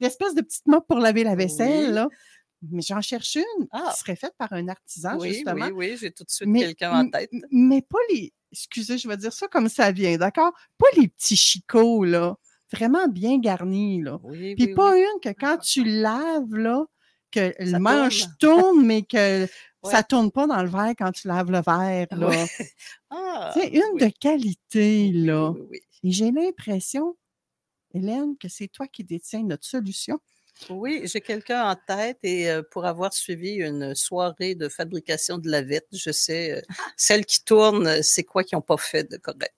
L'espèce 0.00 0.34
de 0.34 0.42
petite 0.42 0.66
mop 0.66 0.84
pour 0.86 0.98
laver 0.98 1.24
la 1.24 1.34
vaisselle. 1.34 1.92
Là. 1.94 2.08
mais 2.70 2.82
j'en 2.82 3.00
cherche 3.00 3.36
une 3.36 3.66
Ah! 3.72 3.90
qui 3.94 4.00
serait 4.00 4.16
faite 4.16 4.34
par 4.36 4.52
un 4.52 4.68
artisan, 4.68 5.16
Oui, 5.18 5.32
justement. 5.34 5.66
oui, 5.66 5.72
oui, 5.92 5.96
j'ai 6.00 6.10
tout 6.12 6.24
de 6.24 6.30
suite 6.30 6.48
Mais 6.48 6.60
quelqu'un 6.60 6.92
en 7.00 7.08
tête. 7.08 7.30
mais 7.50 7.80
pas 7.82 7.98
les 8.10 8.32
excusez, 8.52 8.98
je 8.98 9.08
vais 9.08 9.16
dire 9.16 9.32
ça 9.32 9.48
comme 9.48 9.70
ça 9.70 9.90
vient, 9.92 10.18
d'accord? 10.18 10.52
Pas 10.76 10.86
les 10.98 11.08
petits 11.08 11.36
chicots, 11.36 12.04
là, 12.04 12.36
vraiment 12.70 13.08
bien 13.08 13.38
garnis, 13.38 14.02
là. 14.02 14.18
Oui, 14.22 14.54
Puis 14.54 14.66
oui, 14.66 14.74
pas 14.74 14.92
oui. 14.92 15.00
une 15.00 15.20
que 15.20 15.34
quand 15.40 15.56
tu 15.56 15.82
laves, 15.84 16.54
là, 16.54 16.84
que 17.30 17.54
le 17.58 17.78
manche 17.78 18.24
tourne, 18.38 18.84
mais 18.84 19.02
que 19.02 19.48
Ouais. 19.82 19.90
ça 19.90 20.02
tourne 20.02 20.30
pas 20.30 20.46
dans 20.46 20.62
le 20.62 20.68
verre 20.68 20.94
quand 20.96 21.10
tu 21.12 21.26
laves 21.28 21.50
le 21.50 21.60
verre, 21.60 22.06
là. 22.12 22.28
Ouais. 22.28 22.46
Ah! 23.10 23.52
Une 23.56 23.82
oui. 23.94 24.00
de 24.06 24.08
qualité, 24.18 25.12
là. 25.12 25.50
oui, 25.50 25.60
oui, 25.60 25.66
oui. 25.72 25.80
Et 26.04 26.10
j'ai 26.12 26.30
l'impression, 26.30 27.16
Hélène, 27.94 28.36
que 28.38 28.48
c'est 28.48 28.68
toi 28.68 28.86
qui 28.88 29.04
détiens 29.04 29.42
notre 29.42 29.66
solution. 29.66 30.18
Oui, 30.70 31.02
j'ai 31.04 31.20
quelqu'un 31.20 31.68
en 31.70 31.76
tête 31.76 32.18
et 32.22 32.48
heu, 32.50 32.62
pour 32.62 32.84
avoir 32.86 33.12
suivi 33.12 33.54
une 33.56 33.94
soirée 33.94 34.54
de 34.54 34.68
fabrication 34.68 35.38
de 35.38 35.50
lavettes, 35.50 35.88
je 35.92 36.10
sais, 36.12 36.58
heu, 36.58 36.62
celles 36.96 37.26
qui 37.26 37.44
tournent, 37.44 38.02
c'est 38.02 38.24
quoi 38.24 38.44
qu'ils 38.44 38.58
ont 38.58 38.62
pas 38.62 38.76
fait 38.76 39.10
de 39.10 39.16
correct. 39.16 39.54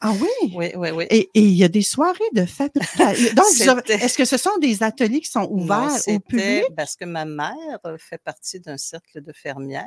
Ah 0.00 0.12
oui? 0.20 0.52
Oui, 0.54 0.72
oui, 0.76 0.90
oui. 0.90 1.06
Et 1.10 1.30
il 1.34 1.54
y 1.54 1.64
a 1.64 1.68
des 1.68 1.82
soirées 1.82 2.18
de 2.32 2.44
fabrication. 2.44 3.34
Donc, 3.34 3.90
est-ce 3.90 4.16
que 4.16 4.24
ce 4.24 4.36
sont 4.36 4.56
des 4.58 4.82
ateliers 4.82 5.20
qui 5.20 5.30
sont 5.30 5.42
Non, 5.42 5.52
ouverts 5.52 5.94
au 5.94 5.98
c'était 5.98 6.20
public? 6.20 6.64
parce 6.76 6.96
que 6.96 7.04
ma 7.04 7.24
mère, 7.24 7.78
heu, 7.86 7.96
fait 7.98 8.18
partie 8.18 8.60
d'un 8.60 8.76
cercle 8.76 9.22
de 9.22 9.32
fermières 9.32 9.84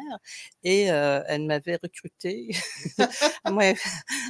et 0.63 0.91
heu, 0.91 1.21
elle 1.27 1.45
m'avait 1.45 1.79
recrutée. 1.81 2.49
Elle 3.45 3.75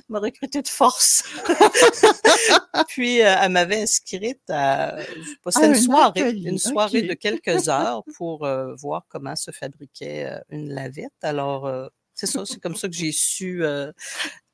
m'a 0.09 0.19
recrutée 0.19 0.61
de 0.61 0.67
force. 0.67 1.23
Puis, 2.87 3.21
heu, 3.21 3.25
elle 3.25 3.51
m'avait 3.51 3.81
inscrite 3.81 4.41
à 4.49 4.99
je 5.01 5.23
sais 5.23 5.35
pas, 5.43 5.65
une 5.65 5.71
un 5.71 5.73
soirée, 5.75 6.21
atelier, 6.21 6.49
une 6.49 6.57
soirée 6.57 7.01
de 7.03 7.13
quelques 7.13 7.69
heures 7.69 8.03
pour, 8.15 8.47
voir 8.77 9.05
comment 9.09 9.35
se 9.35 9.51
fabriquait, 9.51 10.39
une 10.49 10.73
lavette. 10.73 11.11
Alors, 11.21 11.89
c'est 12.13 12.27
ça, 12.27 12.45
c'est 12.45 12.59
comme 12.59 12.75
ça 12.75 12.87
que 12.87 12.95
j'ai 12.95 13.11
su, 13.11 13.63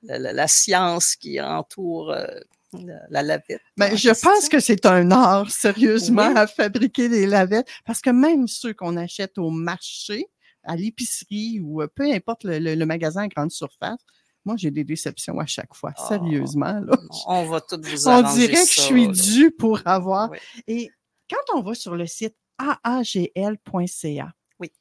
la 0.08 0.20
la 0.20 0.34
la 0.34 0.48
science 0.48 1.16
qui 1.16 1.40
entoure, 1.42 2.12
heu, 2.14 2.44
la 2.74 3.00
la 3.10 3.24
lavette 3.24 3.62
en 3.80 3.96
je 3.96 4.10
pense 4.22 4.50
que 4.50 4.60
c'est 4.60 4.86
un 4.86 5.12
art, 5.12 5.50
sérieusement, 5.52 6.28
Oui. 6.30 6.38
à 6.38 6.48
fabriquer 6.48 7.10
des 7.10 7.26
lavettes, 7.28 7.70
parce 7.86 8.02
que 8.02 8.10
même 8.12 8.48
ceux 8.48 8.74
qu'on 8.74 8.98
achète 8.98 9.38
au 9.38 9.50
marché, 9.50 10.28
à 10.64 10.76
l'épicerie 10.76 11.60
ou, 11.62 11.82
heu, 11.82 11.88
peu 11.88 12.04
importe 12.12 12.44
le 12.46 12.60
le 12.60 12.76
le 12.76 12.86
magasin 12.86 13.24
à 13.24 13.28
grande 13.28 13.52
surface, 13.52 14.00
moi, 14.46 14.56
j'ai 14.58 14.72
des 14.72 14.84
déceptions 14.84 15.40
à 15.40 15.46
chaque 15.48 15.74
fois, 15.74 15.94
Ah! 15.98 16.08
sérieusement, 16.08 16.80
là. 16.80 16.98
On 17.28 17.46
va 17.46 17.62
tout 17.62 17.80
vous 17.82 18.08
On 18.08 18.22
dirait 18.36 18.54
que 18.54 18.72
je 18.74 18.80
suis 18.80 19.08
là. 19.08 19.12
due 19.14 19.52
pour 19.52 19.80
avoir 19.86 20.30
Oui. 20.32 20.38
et 20.68 20.92
quand 21.30 21.58
on 21.58 21.62
va 21.64 21.74
sur 21.74 21.96
le 21.96 22.06
site 22.06 22.36
aagl.ca, 22.60 24.34
Oui. 24.60 24.72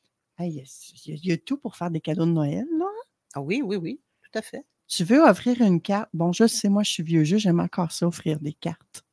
y 0.41 0.65
il 1.07 1.27
y 1.27 1.33
a 1.33 1.37
tout 1.39 1.57
pour 1.57 1.77
faire 1.77 1.91
des 1.91 2.01
cadeaux 2.01 2.27
de 2.27 2.31
Noël, 2.33 2.67
là? 2.79 2.87
Ah 3.35 3.41
oui, 3.41 3.63
oui, 3.65 3.77
oui, 3.77 4.01
tout 4.23 4.39
à 4.39 4.43
fait. 4.43 4.65
Tu 4.89 5.05
veux 5.05 5.21
offrir 5.21 5.61
une 5.61 5.83
carte? 5.83 6.09
Bon, 6.15 6.33
je 6.33 6.47
sais, 6.47 6.71
moi, 6.71 6.83
je 6.83 6.91
suis 6.91 7.03
vieux 7.03 7.23
jeu, 7.25 7.37
j'aime 7.37 7.61
encore 7.61 7.93
ça, 7.93 8.07
offrir 8.07 8.41
des 8.41 8.55
cartes. 8.55 9.05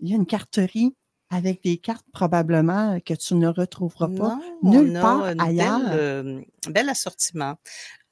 Il 0.00 0.08
y 0.10 0.12
a 0.12 0.16
une 0.16 0.26
carterie 0.26 0.94
avec 1.30 1.62
des 1.62 1.78
cartes 1.78 2.04
probablement 2.12 3.00
que 3.00 3.14
tu 3.14 3.34
ne 3.36 3.48
retrouveras 3.48 4.08
pas 4.10 4.38
Non, 4.62 4.62
nulle 4.62 4.92
on 4.96 4.96
part 4.98 5.22
a 5.22 5.32
une 5.32 5.46
ailleurs. 5.46 5.56
belle, 5.56 5.92
hem, 5.92 6.44
bel 6.68 6.88
assortiment. 6.88 7.56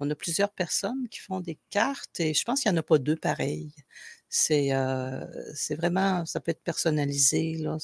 On 0.00 0.08
a 0.10 0.14
plusieurs 0.14 0.52
personnes 0.52 1.08
qui 1.10 1.18
font 1.20 1.40
des 1.40 1.58
cartes 1.70 2.20
et 2.20 2.32
je 2.34 2.44
pense 2.44 2.60
qu'il 2.62 2.70
y 2.70 2.74
en 2.74 2.76
a 2.78 2.82
pas 2.84 2.98
2 2.98 3.16
pareilles. 3.16 3.74
C'est, 4.28 4.70
c'est 5.54 5.74
vraiment 5.74 6.24
ça 6.26 6.40
peut 6.40 6.52
être 6.52 6.62
personnalisé, 6.62 7.56
là, 7.56 7.78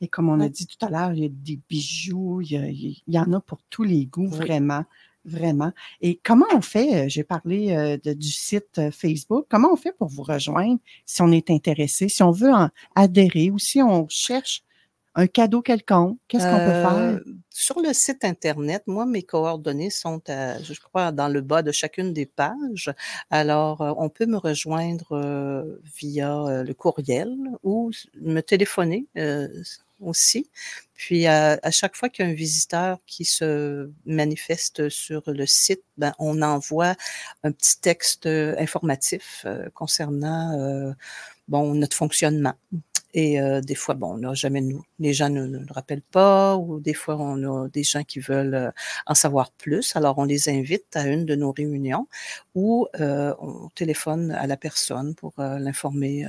Et 0.00 0.08
comme 0.08 0.28
on 0.28 0.40
a 0.40 0.48
dit 0.48 0.66
tout 0.66 0.84
à 0.84 0.90
l'heure, 0.90 1.12
il 1.12 1.20
y 1.20 1.26
a 1.26 1.28
des 1.28 1.60
bijoux, 1.68 2.40
il 2.42 2.52
y 2.52 2.56
a 2.56 2.68
il 2.68 3.02
y 3.08 3.18
en 3.18 3.32
a 3.32 3.40
pour 3.40 3.62
tous 3.70 3.82
les 3.84 4.06
goûts, 4.06 4.28
Oui. 4.30 4.46
vraiment, 4.46 4.84
vraiment. 5.24 5.72
Et 6.00 6.20
comment 6.24 6.46
on 6.54 6.60
fait, 6.62 7.06
heu, 7.06 7.08
j'ai 7.08 7.24
parlé, 7.24 7.72
heu, 7.76 7.98
de 7.98 8.12
du 8.14 8.30
site, 8.30 8.78
heu, 8.78 8.90
Facebook, 8.90 9.46
comment 9.50 9.72
on 9.72 9.76
fait 9.76 9.92
pour 9.92 10.08
vous 10.08 10.22
rejoindre 10.22 10.78
si 11.06 11.22
on 11.22 11.32
est 11.32 11.50
intéressé, 11.50 12.08
si 12.08 12.22
on 12.22 12.30
veut 12.32 12.52
en 12.52 12.70
adhérer 12.94 13.50
ou 13.50 13.58
si 13.58 13.82
on 13.82 14.06
cherche 14.08 14.62
un 15.16 15.26
cadeau 15.28 15.62
quelconque? 15.62 16.18
Qu'est-ce 16.28 16.46
qu'on 16.48 16.60
peut 16.60 16.74
faire? 16.74 17.18
Sur 17.50 17.80
le 17.80 17.92
site 17.92 18.24
internet, 18.24 18.82
moi, 18.86 19.06
mes 19.06 19.22
coordonnées 19.22 19.90
sont 19.90 20.20
à 20.28 20.60
je 20.62 20.74
crois 20.80 21.12
dans 21.12 21.28
le 21.28 21.40
bas 21.40 21.62
de 21.62 21.72
chacune 21.72 22.12
des 22.12 22.26
pages. 22.26 22.92
Alors, 23.30 23.80
on 23.98 24.08
peut 24.10 24.26
me 24.26 24.36
rejoindre, 24.38 25.78
via, 26.00 26.62
le 26.64 26.74
courriel 26.74 27.34
ou 27.62 27.90
me 28.20 28.40
téléphoner, 28.42 29.06
aussi. 30.00 30.50
Puis 30.94 31.26
à 31.26 31.58
chaque 31.70 31.96
fois 31.96 32.08
qu'il 32.08 32.24
y 32.24 32.28
a 32.28 32.30
un 32.32 32.34
visiteur 32.34 32.98
qui 33.06 33.24
se 33.24 33.90
manifeste 34.06 34.88
sur 34.90 35.22
le 35.26 35.46
site, 35.46 35.82
ben, 35.98 36.14
on 36.18 36.42
envoie 36.42 36.94
un 37.44 37.52
petit 37.52 37.80
texte, 37.80 38.26
heu, 38.26 38.54
informatif, 38.58 39.44
heu, 39.46 39.70
concernant, 39.74 40.58
heu, 40.60 40.94
bon, 41.48 41.74
notre 41.74 41.96
fonctionnement. 41.96 42.54
Et 43.16 43.40
heu, 43.40 43.60
des 43.60 43.76
fois, 43.76 43.94
bon, 43.94 44.14
on 44.14 44.18
n'a 44.18 44.34
jamais 44.34 44.60
nous 44.60 44.82
les 44.98 45.12
gens 45.14 45.30
ne 45.30 45.46
ne 45.46 45.58
le 45.58 45.72
rappellent 45.72 46.02
pas 46.02 46.56
ou 46.56 46.80
des 46.80 46.94
fois, 46.94 47.16
on 47.18 47.64
a 47.64 47.68
des 47.68 47.84
gens 47.84 48.02
qui 48.02 48.18
veulent, 48.18 48.54
heu, 48.54 48.70
en 49.06 49.14
savoir 49.14 49.52
plus. 49.52 49.94
Alors, 49.96 50.18
on 50.18 50.24
les 50.24 50.48
invite 50.48 50.96
à 50.96 51.06
une 51.06 51.24
de 51.24 51.34
nos 51.36 51.52
réunions 51.52 52.08
où, 52.54 52.86
heu, 53.00 53.34
on 53.40 53.68
téléphone 53.74 54.32
à 54.32 54.46
la 54.46 54.56
personne 54.56 55.14
pour, 55.14 55.32
l'informer, 55.38 56.26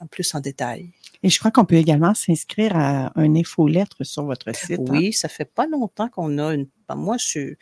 en 0.00 0.06
plus 0.06 0.34
en 0.34 0.40
détail. 0.40 0.90
Et 1.22 1.30
je 1.30 1.38
crois 1.38 1.50
qu'on 1.50 1.64
peut 1.64 1.76
également 1.76 2.14
s'inscrire 2.14 2.76
à 2.76 3.12
un 3.18 3.34
infolettre 3.34 4.04
sur 4.04 4.24
votre 4.24 4.54
site, 4.54 4.78
hein? 4.80 4.84
Oui, 4.90 5.12
ça 5.12 5.28
fait 5.28 5.44
pas 5.44 5.66
longtemps 5.66 6.08
qu'on 6.08 6.38
a 6.38 6.54
une 6.54 6.68
ben, 6.88 6.94
moi, 6.94 7.16
je 7.18 7.26
suis 7.26 7.56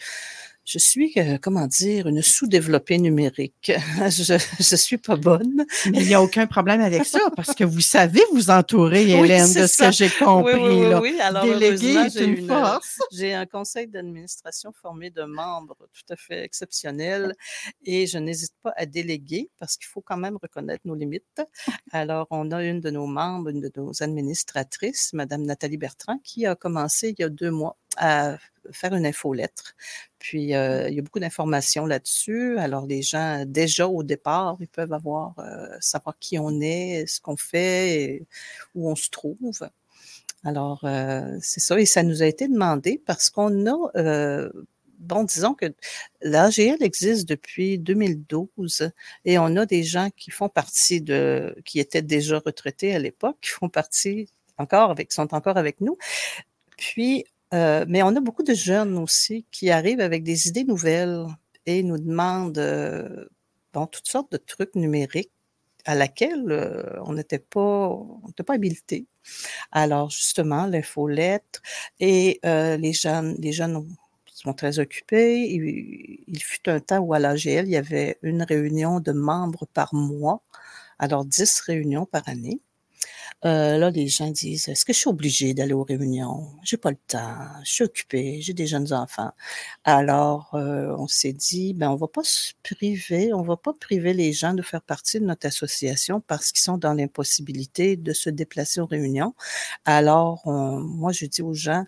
je 0.66 0.78
suis, 0.80 1.12
heu, 1.16 1.38
comment 1.40 1.66
dire? 1.68 2.08
Une 2.08 2.22
sous-développée 2.22 2.98
numérique. 2.98 3.70
Je 4.10 4.36
je 4.58 4.76
suis 4.76 4.98
pas 4.98 5.14
bonne. 5.16 5.64
Mais 5.92 5.98
il 6.00 6.08
y 6.08 6.14
a 6.14 6.20
aucun 6.20 6.46
problème 6.48 6.80
avec 6.80 7.04
ça 7.04 7.20
parce 7.36 7.54
que 7.54 7.62
vous 7.62 7.80
savez 7.80 8.20
vous 8.32 8.50
entourer, 8.50 9.02
Hélène, 9.10 9.46
de 9.52 9.60
ce 9.60 9.66
ça. 9.68 9.86
que 9.86 9.92
j'ai 9.92 10.10
compris, 10.10 10.54
oui, 10.54 10.60
oui, 10.80 10.90
là. 10.90 11.00
oui. 11.00 11.18
Alors 11.20 11.44
Déléguer 11.44 11.94
est 11.94 12.10
j'ai 12.18 12.24
une 12.24 12.38
une, 12.38 12.48
force. 12.48 12.98
j'ai 13.12 13.32
un 13.32 13.46
conseil 13.46 13.86
d'administration 13.86 14.72
formé 14.72 15.10
de 15.10 15.22
membres 15.22 15.76
tout 15.92 16.12
à 16.12 16.16
fait 16.16 16.42
exceptionnels 16.42 17.32
et 17.84 18.06
je 18.08 18.18
n'hésite 18.18 18.52
pas 18.62 18.72
à 18.76 18.86
déléguer 18.86 19.48
parce 19.60 19.76
qu'il 19.76 19.86
faut 19.86 20.00
quand 20.02 20.16
même 20.16 20.36
reconnaître 20.42 20.82
nos 20.84 20.96
limites. 20.96 21.42
Alors, 21.92 22.26
on 22.30 22.50
a 22.50 22.64
une 22.64 22.80
de 22.80 22.90
nos 22.90 23.06
membres, 23.06 23.50
une 23.50 23.60
de 23.60 23.70
nos 23.76 24.02
administratrices, 24.02 25.12
madame 25.12 25.42
Nathalie 25.42 25.76
Bertrand, 25.78 26.18
qui 26.24 26.44
a 26.44 26.56
commencé 26.56 27.14
il 27.16 27.22
y 27.22 27.24
a 27.24 27.28
2 27.28 27.50
mois 27.52 27.76
à 27.96 28.38
faire 28.72 28.94
une 28.94 29.06
infolettre. 29.06 29.74
Puis, 30.18 30.54
heu, 30.54 30.86
il 30.88 30.94
y 30.94 30.98
a 30.98 31.02
beaucoup 31.02 31.20
d'informations 31.20 31.86
là-dessus. 31.86 32.58
Alors 32.58 32.86
les 32.86 33.02
gens, 33.02 33.44
déjà 33.46 33.88
au 33.88 34.02
départ, 34.02 34.56
ils 34.60 34.68
peuvent 34.68 34.92
avoir, 34.92 35.34
heu, 35.38 35.68
savoir 35.80 36.18
qui 36.18 36.38
on 36.38 36.60
est, 36.60 37.06
ce 37.06 37.20
qu'on 37.20 37.36
fait 37.36 38.02
et 38.02 38.26
où 38.74 38.90
on 38.90 38.96
se 38.96 39.10
trouve. 39.10 39.68
Alors, 40.44 40.80
heu, 40.84 41.38
c'est 41.42 41.60
ça 41.60 41.80
et 41.80 41.86
ça 41.86 42.02
nous 42.02 42.22
a 42.22 42.26
été 42.26 42.48
demandé 42.48 43.02
parce 43.06 43.30
qu'on 43.30 43.66
a, 43.66 44.50
bon, 44.98 45.24
disons 45.24 45.54
que 45.54 45.66
l'AGL 46.22 46.82
existe 46.82 47.28
depuis 47.28 47.78
2012 47.78 48.90
et 49.24 49.38
on 49.38 49.56
a 49.56 49.66
des 49.66 49.82
gens 49.82 50.10
qui 50.16 50.30
font 50.30 50.48
partie 50.48 51.00
de 51.00 51.54
qui 51.64 51.80
étaient 51.80 52.02
déjà 52.02 52.38
retraités 52.38 52.94
à 52.94 52.98
l'époque, 52.98 53.36
qui 53.40 53.50
font 53.50 53.68
partie 53.68 54.28
encore 54.58 54.90
avec 54.90 55.12
sont 55.12 55.34
encore 55.34 55.56
avec 55.58 55.80
nous. 55.80 55.98
Puis, 56.78 57.24
heu, 57.54 57.84
mais 57.88 58.02
on 58.02 58.16
a 58.16 58.20
beaucoup 58.20 58.42
de 58.42 58.54
jeunes 58.54 58.98
aussi 58.98 59.46
qui 59.50 59.70
arrivent 59.70 60.00
avec 60.00 60.24
des 60.24 60.48
idées 60.48 60.64
nouvelles 60.64 61.26
et 61.66 61.82
nous 61.82 61.98
demandent, 61.98 62.58
heu, 62.58 63.28
bon, 63.72 63.86
toutes 63.86 64.08
sortes 64.08 64.32
de 64.32 64.36
trucs 64.38 64.74
numériques 64.76 65.32
à 65.86 65.94
laquelle, 65.96 66.50
heu, 66.52 66.84
on 67.04 67.14
n'était 67.14 67.38
pas 67.40 67.88
on 67.90 68.32
pas 68.44 68.54
habilités. 68.54 69.06
Alors 69.72 70.10
justement, 70.10 70.66
l'infolettre 70.66 71.62
et 72.00 72.40
heu, 72.46 72.76
les 72.76 72.92
jeunes 72.94 73.36
les 73.40 73.52
jeunes 73.52 73.76
ont 73.76 73.88
sont 74.34 74.54
très 74.54 74.78
occupés. 74.80 75.40
Il 75.50 76.20
il 76.28 76.42
fut 76.42 76.68
un 76.70 76.80
temps 76.80 76.98
où 77.00 77.14
à 77.14 77.18
l'AGL, 77.20 77.66
il 77.68 77.72
y 77.72 77.76
avait 77.76 78.18
une 78.22 78.42
réunion 78.44 79.00
de 79.00 79.12
membres 79.12 79.66
par 79.74 79.94
mois, 79.94 80.42
alors 81.00 81.24
10 81.26 81.60
réunions 81.60 82.06
par 82.06 82.28
année. 82.28 82.60
Heu, 83.44 83.78
là, 83.78 83.90
les 83.90 84.08
gens 84.08 84.30
disent: 84.30 84.68
«Est-ce 84.68 84.84
que 84.86 84.92
je 84.94 84.98
suis 84.98 85.08
obligé 85.10 85.52
d'aller 85.52 85.74
aux 85.74 85.82
réunions? 85.84 86.48
J'ai 86.62 86.78
pas 86.78 86.90
le 86.90 86.96
temps, 87.06 87.36
je 87.64 87.70
suis 87.70 87.84
occupé, 87.84 88.40
j'ai 88.40 88.54
des 88.54 88.66
jeunes 88.66 88.92
enfants». 88.94 89.30
Alors, 89.84 90.50
heu, 90.54 90.94
on 90.98 91.06
s'est 91.06 91.32
dit: 91.34 91.74
«Ben, 91.74 91.90
on 91.90 91.96
va 91.96 92.08
pas 92.08 92.22
se 92.24 92.52
priver, 92.62 93.32
on 93.34 93.42
va 93.42 93.56
pas 93.58 93.74
priver 93.74 94.14
les 94.14 94.32
gens 94.32 94.54
de 94.54 94.62
faire 94.62 94.80
partie 94.82 95.20
de 95.20 95.26
notre 95.26 95.46
association 95.46 96.20
parce 96.22 96.50
qu'ils 96.52 96.62
sont 96.62 96.78
dans 96.78 96.94
l'impossibilité 96.94 97.96
de 97.96 98.12
se 98.14 98.30
déplacer 98.30 98.80
aux 98.80 98.86
réunions». 98.86 99.34
Alors, 99.86 100.42
moi, 100.48 101.12
je 101.12 101.26
dis 101.26 101.42
aux 101.42 101.54
gens: 101.54 101.84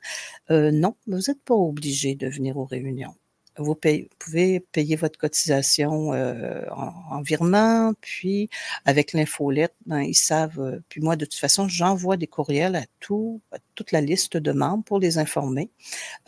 «Heu, 0.51 0.71
non, 0.73 0.97
vous 1.09 1.31
êtes 1.31 1.43
pas 1.45 1.55
obligés 1.55 2.15
de 2.15 2.29
venir 2.29 2.59
aux 2.59 2.67
réunions. 2.67 3.15
Vous 3.59 3.75
pouvez 3.75 4.61
payer 4.73 4.97
votre 4.97 5.19
cotisation 5.19 6.13
euh, 6.13 6.65
en, 6.71 7.21
virement, 7.23 7.93
puis 8.01 8.49
avec 8.85 9.13
l'infolette, 9.13 9.75
ben, 9.87 10.01
ils 10.01 10.15
savent. 10.15 10.61
Euh, 10.61 10.81
puis 10.89 11.01
moi, 11.01 11.17
de 11.17 11.25
toute 11.25 11.39
façon, 11.39 11.69
j'envoie 11.69 12.17
des 12.17 12.27
courriels 12.27 12.77
à, 12.77 12.85
tout, 13.01 13.41
toute 13.75 13.93
la 13.93 14.01
liste 14.01 14.37
de 14.37 14.53
membres 14.53 14.85
pour 14.85 14.99
les 15.01 15.19
informer 15.19 15.71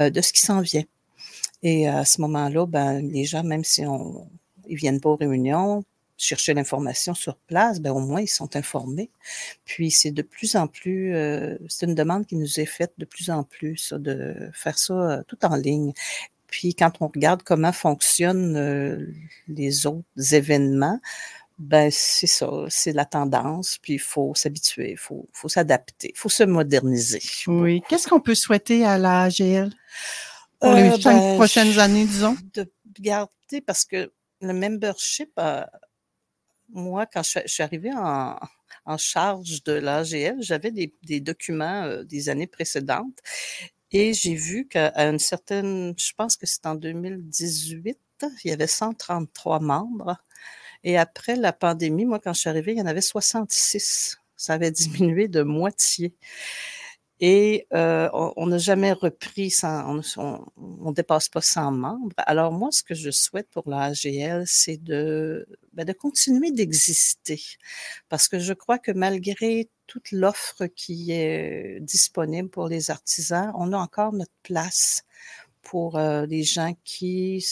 euh, 0.01 0.11
de 0.11 0.21
ce 0.21 0.33
qui 0.33 0.41
s'en 0.41 0.61
vient. 0.61 0.85
Et 1.63 1.87
à 1.89 2.05
ce 2.05 2.21
moment-là, 2.23 2.67
ben, 2.67 3.01
les 3.01 3.25
gens, 3.25 3.45
même 3.45 3.65
si 3.65 3.87
on, 3.87 4.29
ils 4.67 4.77
viennent 4.77 5.01
pas 5.01 5.11
aux 5.11 5.17
réunions, 5.17 5.85
chercher 6.17 6.53
l'information 6.53 7.15
sur 7.15 7.37
place, 7.37 7.81
ben 7.81 7.93
au 7.93 8.01
moins 8.01 8.21
ils 8.21 8.29
sont 8.29 8.57
informés. 8.57 9.11
Puis 9.65 9.91
c'est 9.91 10.11
de 10.11 10.23
plus 10.23 10.55
en 10.57 10.67
plus, 10.67 11.15
c'est 11.69 11.87
une 11.87 11.95
demande 11.95 12.27
qui 12.27 12.37
nous 12.37 12.61
est 12.61 12.67
faite 12.67 12.93
de 12.99 13.07
plus 13.07 13.31
en 13.31 13.43
plus 13.43 13.95
de 13.95 14.51
faire 14.53 14.79
ça 14.79 15.23
tout 15.29 15.43
en 15.45 15.57
ligne. 15.57 15.93
Puis 16.51 16.75
quand 16.75 16.93
on 17.01 17.09
regarde 17.09 17.43
comment 17.43 17.73
fonctionnent 17.73 18.57
euh, 18.57 19.07
les 19.49 19.87
autres 19.87 20.35
événements, 20.35 21.01
ben 21.59 21.91
c'est 21.93 22.27
ça, 22.27 22.51
c'est 22.69 22.93
la 22.93 23.05
tendance, 23.05 23.79
puis 23.79 23.95
il 23.95 24.01
faut 24.01 24.35
s'habituer, 24.35 24.93
il 24.93 24.97
faut, 24.97 25.29
faut 25.33 25.49
s'adapter, 25.49 26.11
il 26.15 26.19
faut 26.19 26.31
se 26.31 26.43
moderniser. 26.43 27.23
Oui. 27.47 27.83
Qu'est-ce 27.89 28.09
qu'on 28.09 28.21
peut 28.21 28.35
souhaiter 28.35 28.85
à 28.85 28.97
la 28.97 29.25
AGL 29.25 29.71
pour 30.59 30.73
les 30.73 30.89
euh, 30.89 30.99
cinq 30.99 31.21
ben, 31.21 31.37
prochaines 31.37 31.79
années, 31.79 32.07
disons? 32.07 32.37
De 32.55 32.67
garder, 32.99 33.61
parce 33.65 33.85
que 33.85 34.11
le 34.41 34.53
membership, 34.55 35.39
moi, 36.71 37.05
quand 37.07 37.23
je, 37.23 37.41
suis 37.47 37.63
arrivée 37.63 37.93
en, 37.95 38.39
charge 38.97 39.63
de 39.65 39.73
l'AGL, 39.73 40.37
j'avais 40.41 40.73
des, 40.73 41.21
documents 41.21 41.85
euh, 41.85 42.05
des 42.05 42.29
années 42.31 42.47
précédentes 42.47 43.19
et 43.93 44.15
j'ai 44.15 44.35
vu 44.35 44.69
qu'à 44.69 44.93
une 44.97 45.19
certaine, 45.19 45.95
je 45.99 46.13
pense 46.17 46.37
que 46.37 46.47
c'est 46.47 46.67
en 46.67 46.75
2018, 46.77 47.99
il 48.45 48.51
y 48.51 48.53
avait 48.55 48.67
133 48.67 49.61
membres. 49.61 50.17
Et 50.85 50.99
après 50.99 51.37
la 51.37 51.53
pandémie, 51.53 52.05
moi, 52.07 52.21
quand 52.21 52.33
je 52.33 52.41
suis 52.41 52.51
arrivée, 52.51 52.73
il 52.73 52.79
y 52.79 52.83
en 52.83 52.87
avait 52.87 53.01
66. 53.03 54.19
Ça 54.37 54.55
avait 54.55 54.71
diminué 54.71 55.29
de 55.29 55.43
moitié. 55.43 56.15
Et 57.21 57.67
euh, 57.75 58.09
on 58.13 58.47
n'a 58.47 58.57
jamais 58.59 58.93
repris, 58.93 59.51
sans, 59.51 60.01
on 60.17 60.89
ne 60.89 60.95
dépasse 60.95 61.29
pas 61.29 61.43
100 61.43 61.71
membres. 61.73 62.15
Alors 62.17 62.51
moi, 62.51 62.71
ce 62.73 62.83
que 62.83 62.95
je 62.95 63.11
souhaite 63.11 63.49
pour 63.51 63.69
l'AGL, 63.69 64.45
c'est 64.47 64.83
de, 64.83 65.47
ben, 65.75 65.85
de 65.85 65.93
continuer 65.93 66.51
d'exister. 66.51 67.43
Parce 68.09 68.27
que 68.27 68.39
je 68.39 68.55
crois 68.55 68.79
que 68.79 68.91
malgré 68.93 69.69
toute 69.87 70.13
l'offre 70.13 70.67
qui 70.67 71.13
est 71.13 71.81
disponible 71.81 72.49
pour 72.49 72.69
les 72.69 72.91
artisans, 72.91 73.53
on 73.55 73.73
a 73.75 73.79
encore 73.79 74.13
notre 74.13 74.33
place 74.43 75.05
pour 75.63 75.99
euh, 75.99 76.27
les 76.27 76.43
gens 76.43 76.75
qui, 76.85 77.45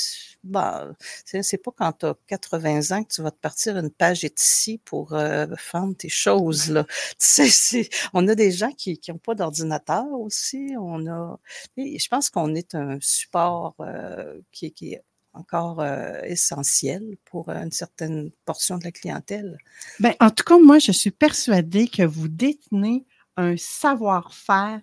bah, 0.45 0.91
c'est 1.25 1.63
pas 1.63 1.71
quand 1.77 1.93
tu 1.93 2.07
as 2.07 2.17
80 2.27 2.97
ans 2.97 3.05
que 3.05 3.15
tu 3.15 3.23
vas 3.23 3.31
te 3.31 3.39
partir 3.39 3.77
une 3.77 3.91
page 3.91 4.25
ici 4.25 4.81
pour 4.85 5.13
euh, 5.13 5.47
vendre 5.73 5.97
tes 5.97 6.09
choses. 6.09 6.71
Là. 6.71 6.85
Tu 7.19 7.49
sais, 7.49 7.89
on 8.15 8.27
a 8.29 8.35
des 8.35 8.51
gens 8.51 8.73
qui 8.73 9.01
n'ont 9.09 9.19
pas 9.19 9.35
d'ordinateur 9.35 10.07
aussi. 10.13 10.75
On 10.79 11.07
a, 11.07 11.39
je 11.77 12.09
pense 12.09 12.31
qu'on 12.31 12.55
est 12.55 12.75
un 12.75 12.99
support 13.01 13.75
euh, 13.81 14.41
qui, 14.53 14.73
qui, 14.73 14.95
est 14.95 15.03
encore 15.33 15.81
euh, 15.81 16.21
essentiel 16.25 17.17
pour 17.25 17.49
une 17.49 17.71
certaine 17.71 18.31
portion 18.45 18.79
de 18.79 18.85
la 18.85 18.93
clientèle. 18.93 19.59
Ben, 20.01 20.15
en 20.21 20.31
tout 20.31 20.45
cas, 20.45 20.59
moi, 20.59 20.79
je 20.79 20.93
suis 20.93 21.11
persuadée 21.11 21.89
que 21.89 22.03
vous 22.03 22.29
détenez 22.29 23.07
un 23.37 23.57
savoir-faire 23.57 24.81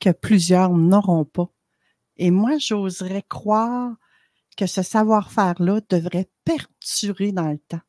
que 0.00 0.10
plusieurs 0.10 0.70
n'auront 0.70 1.24
pas. 1.24 1.50
Et 2.18 2.30
moi, 2.30 2.58
j'oserais 2.58 3.24
croire 3.28 3.96
que 4.56 4.66
ce 4.66 4.82
savoir-faire-là 4.82 5.80
devrait 5.88 6.28
perdurer 6.44 7.32
dans 7.32 7.48
le 7.48 7.58
temps. 7.58 7.80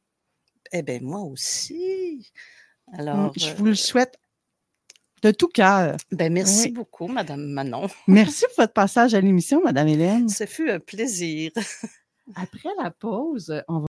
Eh 0.72 0.84
bien, 0.84 1.00
moi 1.02 1.22
aussi. 1.22 2.32
Alors, 2.94 3.34
je 3.36 3.54
vous 3.54 3.66
le 3.66 3.72
euh, 3.72 3.76
souhaite 3.76 4.20
de 5.24 5.32
tout 5.32 5.48
cœur. 5.48 5.98
Ben, 6.12 6.32
merci 6.32 6.70
beaucoup, 6.70 7.08
Madame 7.08 7.46
Manon. 7.46 7.88
merci 8.08 8.46
pour 8.46 8.64
votre 8.64 8.74
passage 8.74 9.14
à 9.14 9.22
l'émission, 9.22 9.62
Madame 9.64 9.88
Hélène. 9.88 10.30
Ce 10.30 10.46
fut 10.46 10.70
un 10.70 10.80
plaisir. 10.80 11.52
Après 12.36 12.70
la 12.82 12.92
pause, 12.92 13.64
on 13.68 13.80
va 13.80 13.89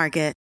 Market. 0.01 0.40